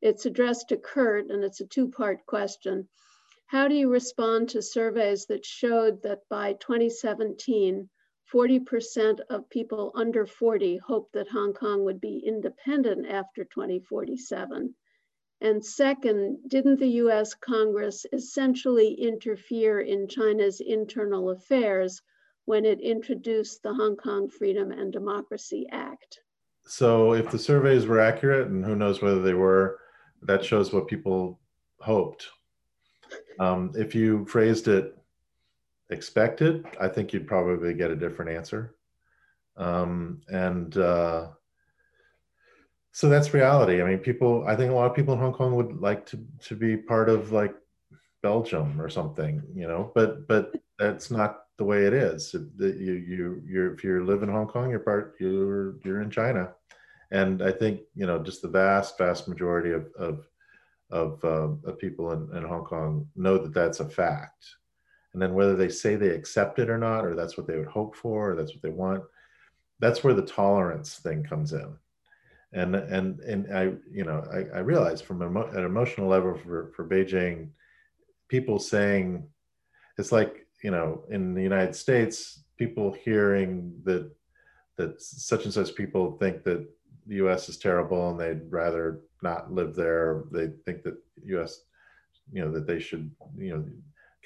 [0.00, 2.88] It's addressed to Kurt, and it's a two-part question.
[3.46, 7.88] How do you respond to surveys that showed that by 2017,
[8.32, 14.74] 40% of people under 40 hoped that Hong Kong would be independent after 2047.
[15.40, 22.00] And second, didn't the US Congress essentially interfere in China's internal affairs
[22.46, 26.20] when it introduced the Hong Kong Freedom and Democracy Act?
[26.66, 29.78] So, if the surveys were accurate, and who knows whether they were,
[30.22, 31.38] that shows what people
[31.78, 32.26] hoped.
[33.38, 34.96] Um, if you phrased it
[35.90, 38.74] expected, I think you'd probably get a different answer.
[39.56, 41.28] Um, and uh,
[42.92, 43.82] so that's reality.
[43.82, 44.44] I mean, people.
[44.46, 47.08] I think a lot of people in Hong Kong would like to to be part
[47.08, 47.54] of like
[48.22, 49.92] Belgium or something, you know.
[49.94, 52.32] But but that's not the way it is.
[52.32, 56.10] That you you you if you live in Hong Kong, you're part you're you're in
[56.10, 56.52] China,
[57.10, 60.26] and I think you know just the vast vast majority of of
[60.90, 64.46] of, uh, of people in, in Hong Kong know that that's a fact.
[65.14, 67.68] And then whether they say they accept it or not, or that's what they would
[67.68, 69.02] hope for, or that's what they want,
[69.80, 71.76] that's where the tolerance thing comes in
[72.54, 76.72] and and and I you know I, I realize from emo- an emotional level for
[76.74, 77.48] for Beijing,
[78.28, 79.26] people saying
[79.98, 84.10] it's like you know in the United States, people hearing that
[84.76, 86.66] that such and such people think that
[87.06, 87.48] the U.S.
[87.48, 90.24] is terrible and they'd rather not live there.
[90.30, 91.60] They think that U.S.
[92.32, 93.64] you know that they should you know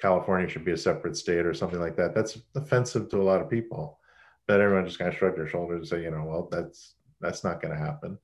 [0.01, 2.15] California should be a separate state or something like that.
[2.15, 3.99] That's offensive to a lot of people.
[4.47, 7.43] But everyone just kind of shrugged their shoulders and say, you know, well, that's that's
[7.43, 8.17] not going to happen.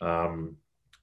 [0.00, 0.56] Um,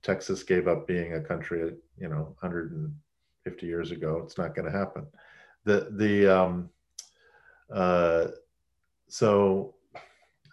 [0.03, 4.21] Texas gave up being a country, you know, 150 years ago.
[4.23, 5.07] It's not going to happen.
[5.65, 6.69] The the um,
[7.73, 8.27] uh,
[9.07, 9.75] so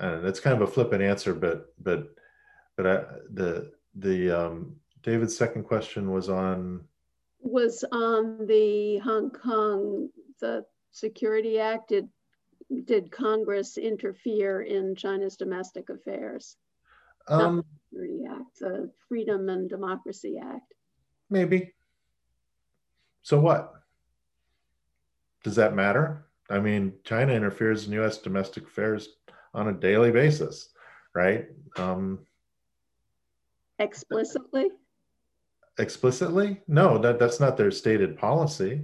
[0.01, 2.15] it's kind of a flippant answer, but but
[2.77, 6.85] but I, the the um, David's second question was on
[7.41, 10.09] was on the Hong Kong
[10.41, 11.89] the Security Act.
[11.89, 12.09] Did
[12.85, 16.57] did Congress interfere in China's domestic affairs?
[17.27, 20.75] Um, Security Act, the Freedom and Democracy Act.
[21.31, 21.73] Maybe.
[23.23, 23.75] So what?
[25.45, 26.27] Does that matter?
[26.51, 28.19] I mean, China interferes in U.S.
[28.19, 29.09] domestic affairs
[29.55, 30.71] on a daily basis,
[31.15, 31.47] right?
[31.77, 32.21] Um,
[33.79, 34.69] explicitly.
[35.79, 36.61] Explicitly?
[36.67, 38.83] No, that, that's not their stated policy.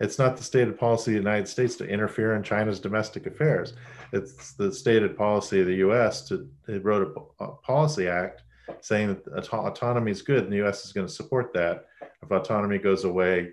[0.00, 3.74] It's not the stated policy of the United States to interfere in China's domestic affairs.
[4.12, 6.26] It's the stated policy of the U.S.
[6.28, 8.42] to they wrote a, a policy act
[8.80, 10.84] saying that autonomy is good, and the U.S.
[10.84, 11.86] is going to support that.
[12.22, 13.50] If autonomy goes away,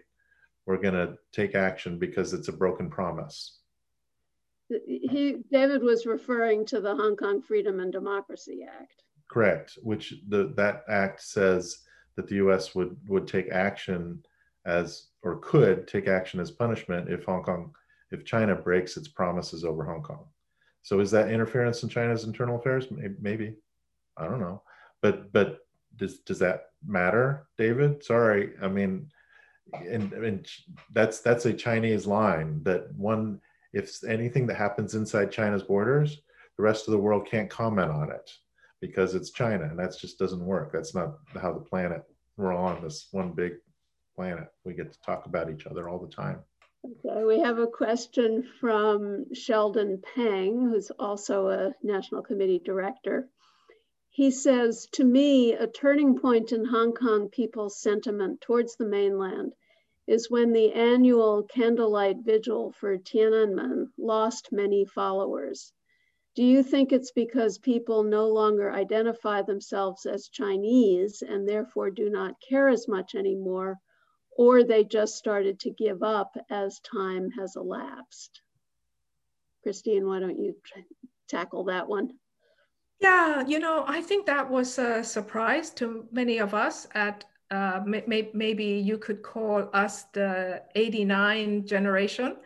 [0.65, 3.59] we're going to take action because it's a broken promise.
[4.69, 9.03] He, David was referring to the Hong Kong Freedom and Democracy Act.
[9.29, 11.79] Correct, which the, that act says
[12.15, 12.75] that the U.S.
[12.75, 14.23] would would take action
[14.65, 17.73] as or could take action as punishment if Hong Kong,
[18.11, 20.25] if China breaks its promises over Hong Kong.
[20.83, 22.87] So is that interference in China's internal affairs?
[23.19, 23.55] Maybe,
[24.17, 24.61] I don't know,
[25.01, 25.59] but but
[25.95, 28.03] does does that matter, David?
[28.03, 29.09] Sorry, I mean,
[29.73, 30.47] and, and
[30.91, 33.39] that's that's a Chinese line that one
[33.73, 36.21] if anything that happens inside China's borders,
[36.57, 38.29] the rest of the world can't comment on it
[38.81, 40.73] because it's China, and that just doesn't work.
[40.73, 42.03] That's not how the planet
[42.35, 42.81] we're on.
[42.81, 43.53] This one big
[44.15, 44.47] planet.
[44.65, 46.39] We get to talk about each other all the time.
[46.83, 53.29] Okay, we have a question from Sheldon Pang, who's also a National Committee director.
[54.09, 59.53] He says, To me, a turning point in Hong Kong people's sentiment towards the mainland
[60.07, 65.71] is when the annual candlelight vigil for Tiananmen lost many followers.
[66.35, 72.09] Do you think it's because people no longer identify themselves as Chinese and therefore do
[72.09, 73.79] not care as much anymore?
[74.37, 78.41] or they just started to give up as time has elapsed.
[79.63, 80.55] Christine, why don't you
[81.29, 82.11] tackle that one?
[82.99, 87.81] Yeah, you know, I think that was a surprise to many of us at uh,
[87.85, 92.37] may, maybe you could call us the 89 generation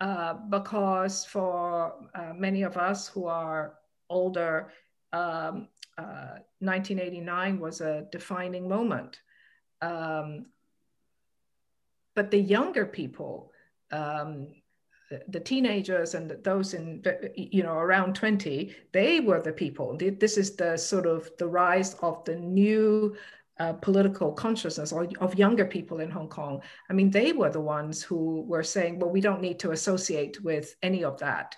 [0.00, 3.74] uh, because for uh, many of us who are
[4.10, 4.72] older,
[5.12, 9.20] um, 1989 uh, was a defining moment.
[9.80, 10.46] Um,
[12.14, 13.52] but the younger people,
[13.92, 14.48] um,
[15.28, 17.02] the teenagers and those in
[17.36, 21.94] you know around 20 they were the people this is the sort of the rise
[22.02, 23.14] of the new
[23.60, 26.60] uh, political consciousness of younger people in hong kong
[26.90, 30.42] i mean they were the ones who were saying well we don't need to associate
[30.42, 31.54] with any of that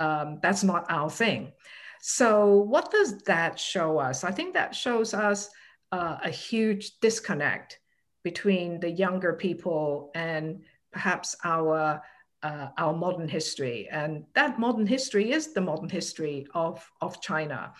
[0.00, 1.52] um, that's not our thing
[2.00, 5.48] so what does that show us i think that shows us
[5.92, 7.78] uh, a huge disconnect
[8.22, 10.62] between the younger people and
[10.92, 12.02] perhaps our
[12.42, 13.88] uh, our modern history.
[13.90, 17.72] And that modern history is the modern history of, of China.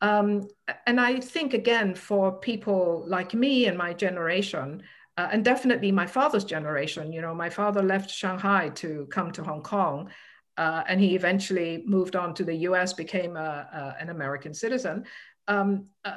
[0.00, 0.48] Um,
[0.86, 4.82] and I think, again, for people like me and my generation,
[5.16, 9.42] uh, and definitely my father's generation, you know, my father left Shanghai to come to
[9.42, 10.10] Hong Kong.
[10.56, 13.40] Uh, and he eventually moved on to the US, became a,
[13.98, 15.04] a, an American citizen.
[15.48, 16.16] Um, uh,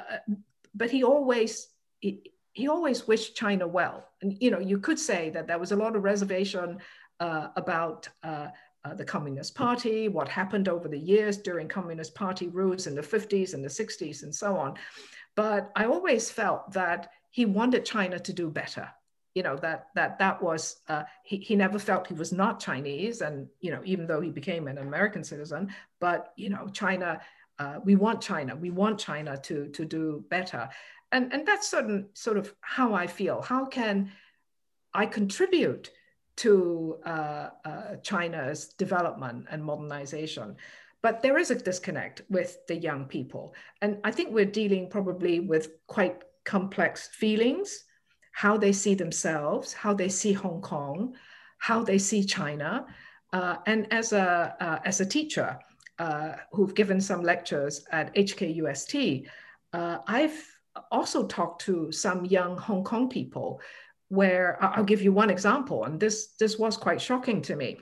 [0.74, 1.68] but he always,
[2.00, 4.08] he, he always wished China well.
[4.22, 6.78] And you know, you could say that there was a lot of reservation
[7.20, 8.08] uh, about
[8.84, 13.00] uh, the Communist Party, what happened over the years during Communist Party rules in the
[13.00, 14.74] 50s and the 60s and so on.
[15.34, 18.88] But I always felt that he wanted China to do better.
[19.34, 23.20] You know, that that that was uh, he, he never felt he was not Chinese,
[23.20, 27.20] and you know, even though he became an American citizen, but you know, China,
[27.58, 30.68] uh, we want China, we want China to to do better,
[31.10, 33.42] and and that's certain sort of how I feel.
[33.42, 34.12] How can
[34.92, 35.90] I contribute
[36.36, 40.56] to uh, uh, China's development and modernization.
[41.02, 43.54] But there is a disconnect with the young people.
[43.82, 47.84] And I think we're dealing probably with quite complex feelings,
[48.32, 51.14] how they see themselves, how they see Hong Kong,
[51.58, 52.86] how they see China.
[53.32, 55.58] Uh, and as a, uh, as a teacher
[55.98, 59.26] uh, who've given some lectures at HKUST,
[59.72, 60.42] uh, I've
[60.90, 63.60] also talked to some young Hong Kong people
[64.08, 67.80] where I'll give you one example, and this this was quite shocking to me.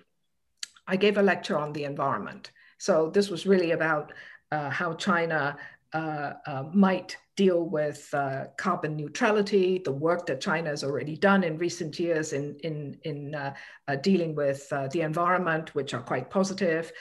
[0.86, 4.12] I gave a lecture on the environment, so this was really about
[4.50, 5.56] uh, how China
[5.92, 11.44] uh, uh, might deal with uh, carbon neutrality, the work that China has already done
[11.44, 13.54] in recent years in in in uh,
[13.88, 16.92] uh, dealing with the environment, which are quite positive.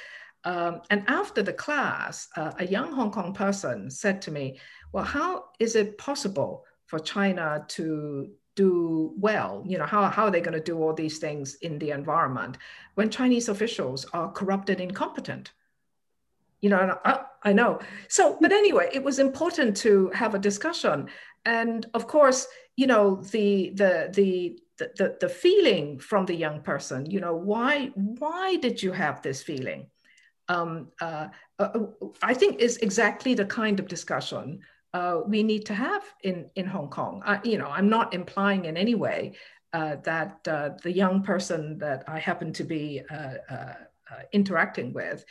[0.44, 4.60] Um, and after the class, a young Hong Kong person said to me,
[4.92, 10.32] "Well, how is it possible?" for China to do well you know how, how are
[10.32, 12.58] they going to do all these things in the environment
[12.96, 15.52] when chinese officials are corrupted incompetent?
[16.62, 17.80] You know I, I know.
[18.08, 21.08] So but anyway it was important to have a discussion.
[21.44, 27.10] And of course you know the the the the, the feeling from the young person
[27.10, 29.88] you know why why did you have this feeling?
[30.50, 31.28] Um, uh,
[31.60, 31.80] uh,
[32.22, 34.60] i think is exactly the kind of discussion
[34.94, 37.22] uh, we need to have in, in Hong Kong.
[37.26, 39.34] I, you know, I'm not implying in any way
[39.74, 44.94] uh, that uh, the young person that I happen to be uh, uh, uh, interacting
[44.94, 45.24] with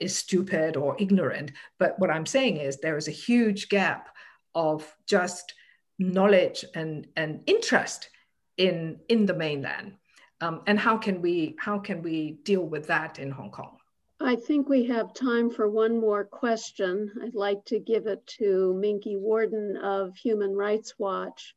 [0.00, 1.52] is stupid or ignorant.
[1.78, 4.08] But what I'm saying is there is a huge gap
[4.56, 5.54] of just
[6.00, 8.10] knowledge and, and interest
[8.56, 9.94] in, in the mainland.
[10.40, 13.77] Um, and how can we how can we deal with that in Hong Kong?
[14.20, 17.12] I think we have time for one more question.
[17.22, 21.54] I'd like to give it to Minky Worden of Human Rights Watch.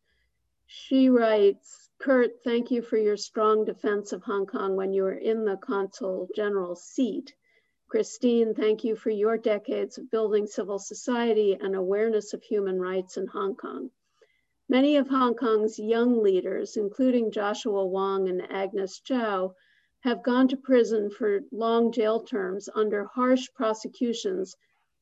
[0.68, 5.18] She writes, Kurt, thank you for your strong defense of Hong Kong when you were
[5.18, 7.34] in the Consul General seat.
[7.88, 13.18] Christine, thank you for your decades of building civil society and awareness of human rights
[13.18, 13.90] in Hong Kong.
[14.70, 19.56] Many of Hong Kong's young leaders, including Joshua Wong and Agnes Chow,
[20.02, 24.56] have gone to prison for long jail terms under harsh prosecutions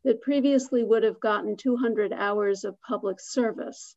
[0.03, 3.95] that previously would have gotten 200 hours of public service.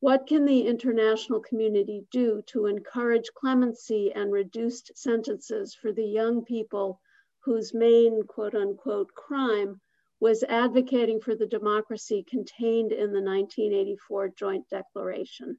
[0.00, 6.44] What can the international community do to encourage clemency and reduced sentences for the young
[6.44, 7.00] people
[7.40, 9.80] whose main quote unquote crime
[10.20, 15.58] was advocating for the democracy contained in the 1984 Joint Declaration?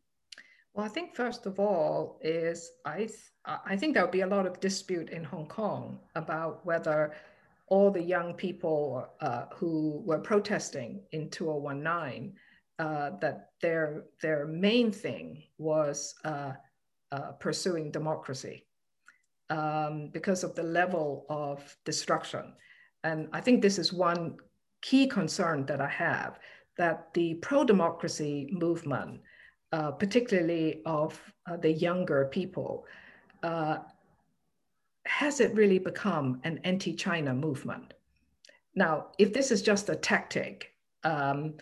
[0.78, 4.28] Well, I think first of all is I th- I think there will be a
[4.28, 7.16] lot of dispute in Hong Kong about whether
[7.66, 12.36] all the young people uh, who were protesting in 2019
[12.78, 16.52] uh, that their their main thing was uh,
[17.12, 18.68] uh, pursuing democracy
[19.50, 22.54] um, because of the level of destruction,
[23.04, 24.38] and I think this is one
[24.84, 26.38] key concern that I have
[26.78, 29.22] that the pro democracy movement
[29.72, 31.20] uh, particularly of
[31.50, 32.86] uh, the younger people,
[33.44, 33.78] uh,
[35.06, 37.94] has it really become an anti China movement?
[38.76, 40.74] Now, if this is just a tactic,
[41.04, 41.56] um,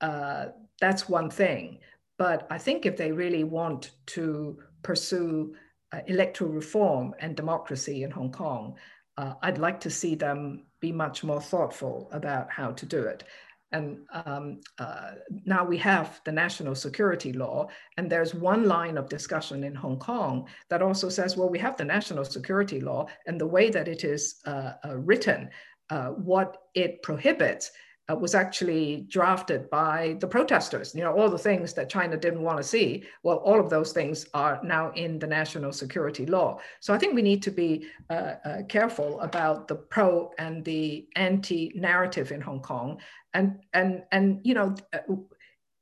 [0.00, 0.46] uh,
[0.80, 1.78] that's one thing.
[2.18, 5.54] But I think if they really want to pursue
[5.92, 8.76] uh, electoral reform and democracy in Hong Kong,
[9.18, 13.24] uh, I'd like to see them be much more thoughtful about how to do it.
[13.72, 15.12] And um, uh,
[15.44, 19.98] now we have the national security law, and there's one line of discussion in Hong
[19.98, 23.88] Kong that also says, well, we have the national security law, and the way that
[23.88, 25.48] it is uh, uh, written,
[25.90, 27.70] uh, what it prohibits
[28.10, 30.94] uh, was actually drafted by the protesters.
[30.94, 33.92] You know, all the things that China didn't want to see, well, all of those
[33.92, 36.58] things are now in the national security law.
[36.80, 41.06] So I think we need to be uh, uh, careful about the pro and the
[41.16, 43.00] anti narrative in Hong Kong.
[43.34, 44.74] And, and, and you know,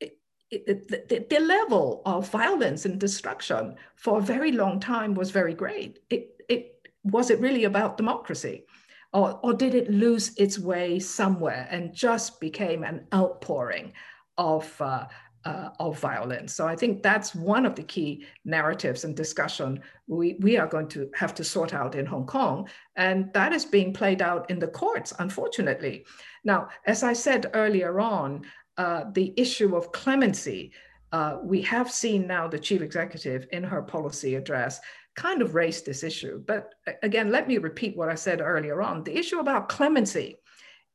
[0.01, 0.19] it,
[0.51, 5.55] it, the, the, level of violence and destruction for a very long time was very
[5.55, 6.01] great.
[6.11, 8.65] It, it, was it really about democracy?
[9.13, 13.93] Or, or did it lose its way somewhere and just became an outpouring
[14.39, 15.07] of, uh,
[15.45, 16.55] uh, of violence.
[16.55, 20.89] So I think that's one of the key narratives and discussion we, we are going
[20.89, 22.69] to have to sort out in Hong Kong.
[22.97, 26.05] And that is being played out in the courts, unfortunately.
[26.45, 28.45] Now, as I said earlier on,
[28.77, 30.73] uh, the issue of clemency,
[31.13, 34.81] uh, we have seen now the chief executive in her policy address
[35.17, 36.43] kind of raise this issue.
[36.47, 39.05] But again, let me repeat what I said earlier on.
[39.05, 40.37] The issue about clemency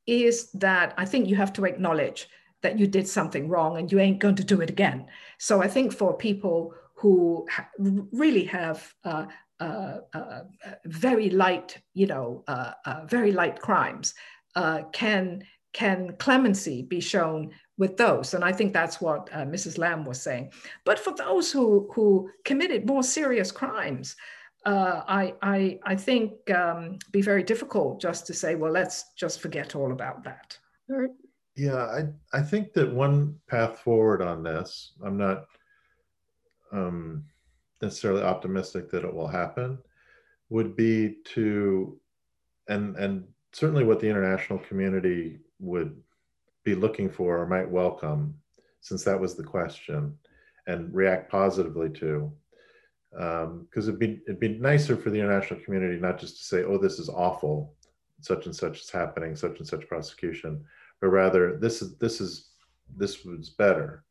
[0.08, 2.28] is that I think you have to acknowledge
[2.66, 5.06] that you did something wrong and you ain't going to do it again.
[5.38, 9.26] So I think for people who ha- really have uh,
[9.60, 10.42] uh, uh,
[10.86, 14.16] very light, you know, uh, uh, very light crimes,
[14.56, 15.44] uh, can
[15.74, 18.34] can clemency be shown with those?
[18.34, 19.78] And I think that's what Mrs.
[19.78, 20.52] Lam was saying.
[20.86, 24.16] But for those who who committed more serious crimes,
[24.66, 29.42] uh, I, I, I think um, be very difficult just to say, well, let's just
[29.42, 30.58] forget all about that.
[31.56, 35.46] Yeah, I, I think that one path forward on this, I'm not
[36.72, 37.24] um,
[37.82, 39.78] necessarily optimistic that it will happen,
[40.50, 41.98] would be to,
[42.68, 43.24] and, and
[43.54, 45.96] certainly what the international community would
[46.66, 48.36] be looking for or might welcome,
[48.82, 50.18] since that was the question,
[50.68, 52.32] and react positively to,
[53.12, 56.64] because um, it'd be it'd be nicer for the international community not just to say,
[56.64, 57.74] "Oh, this is awful,
[58.20, 60.66] such and such is happening, such and such prosecution,"
[61.02, 62.50] but rather, "This is this is
[62.98, 64.04] this was better."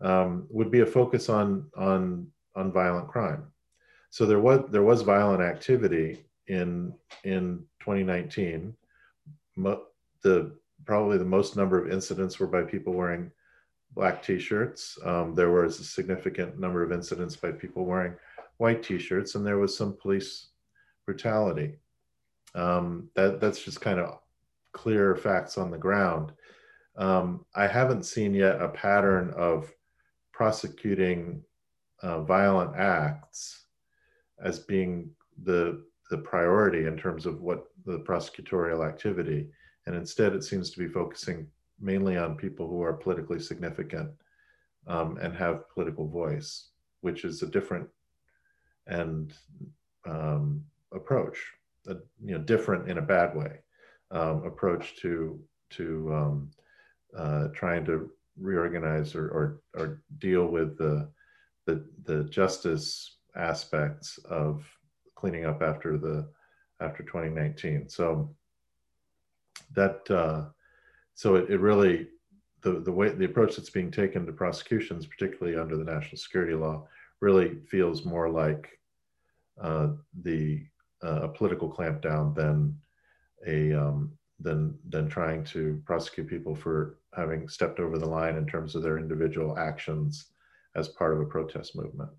[0.00, 3.46] Um, would be a focus on on on violent crime.
[4.10, 6.94] So there was there was violent activity in
[7.24, 8.74] in 2019.
[9.56, 9.84] Mo-
[10.22, 13.30] the probably the most number of incidents were by people wearing
[13.94, 14.98] black t-shirts.
[15.04, 18.14] Um, there was a significant number of incidents by people wearing
[18.58, 20.48] white t-shirts, and there was some police
[21.04, 21.78] brutality.
[22.54, 24.18] Um, that that's just kind of
[24.76, 26.32] clear facts on the ground.
[26.98, 29.72] Um, I haven't seen yet a pattern of
[30.32, 31.42] prosecuting
[32.02, 33.66] uh, violent acts
[34.38, 35.10] as being
[35.44, 39.48] the the priority in terms of what the prosecutorial activity,
[39.86, 41.48] and instead it seems to be focusing
[41.80, 44.10] mainly on people who are politically significant
[44.86, 46.68] um, and have political voice,
[47.00, 47.88] which is a different
[48.86, 49.34] and
[50.06, 50.62] um,
[50.92, 51.38] approach,
[51.88, 51.94] a,
[52.24, 53.58] you know, different in a bad way
[54.10, 56.50] um, approach to to um,
[57.16, 61.08] uh, trying to reorganize or, or, or deal with the,
[61.66, 64.64] the the justice aspects of
[65.14, 66.28] cleaning up after the
[66.80, 67.88] after 2019.
[67.88, 68.34] So
[69.74, 70.44] that uh,
[71.14, 72.08] so it, it really
[72.62, 76.54] the the way the approach that's being taken to prosecutions, particularly under the national security
[76.54, 76.86] law,
[77.20, 78.78] really feels more like
[79.60, 79.88] uh,
[80.22, 80.64] the
[81.02, 82.76] uh, a political clampdown than
[83.46, 88.46] a um, than than trying to prosecute people for having stepped over the line in
[88.46, 90.26] terms of their individual actions
[90.74, 92.10] as part of a protest movement.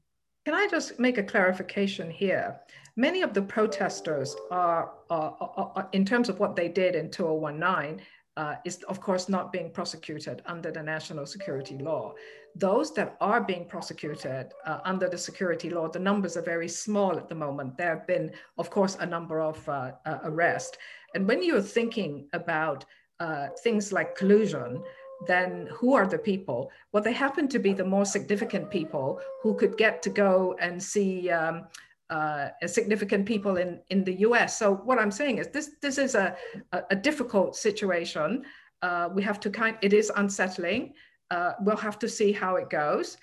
[0.45, 2.60] Can I just make a clarification here?
[2.95, 7.11] Many of the protesters are, are, are, are in terms of what they did in
[7.11, 8.02] 2019,
[8.38, 12.14] uh, is of course not being prosecuted under the national security law.
[12.56, 17.18] Those that are being prosecuted uh, under the security law, the numbers are very small
[17.18, 17.77] at the moment.
[17.77, 20.77] There have been, of course, a number of uh, uh arrests.
[21.18, 22.85] And when you're thinking about
[23.19, 24.84] uh, things like collusion,
[25.26, 26.69] then who are the people?
[26.91, 30.81] Well, they happen to be the more significant people who could get to go and
[30.81, 31.65] see um,
[32.11, 34.60] uh, significant people in, in the US.
[34.60, 36.38] So what I'm saying is this, this is a,
[36.72, 38.44] a, a difficult situation.
[38.84, 40.94] Uh, we have to kind, it is unsettling.
[41.31, 43.18] Uh, we'll have to see how it goes.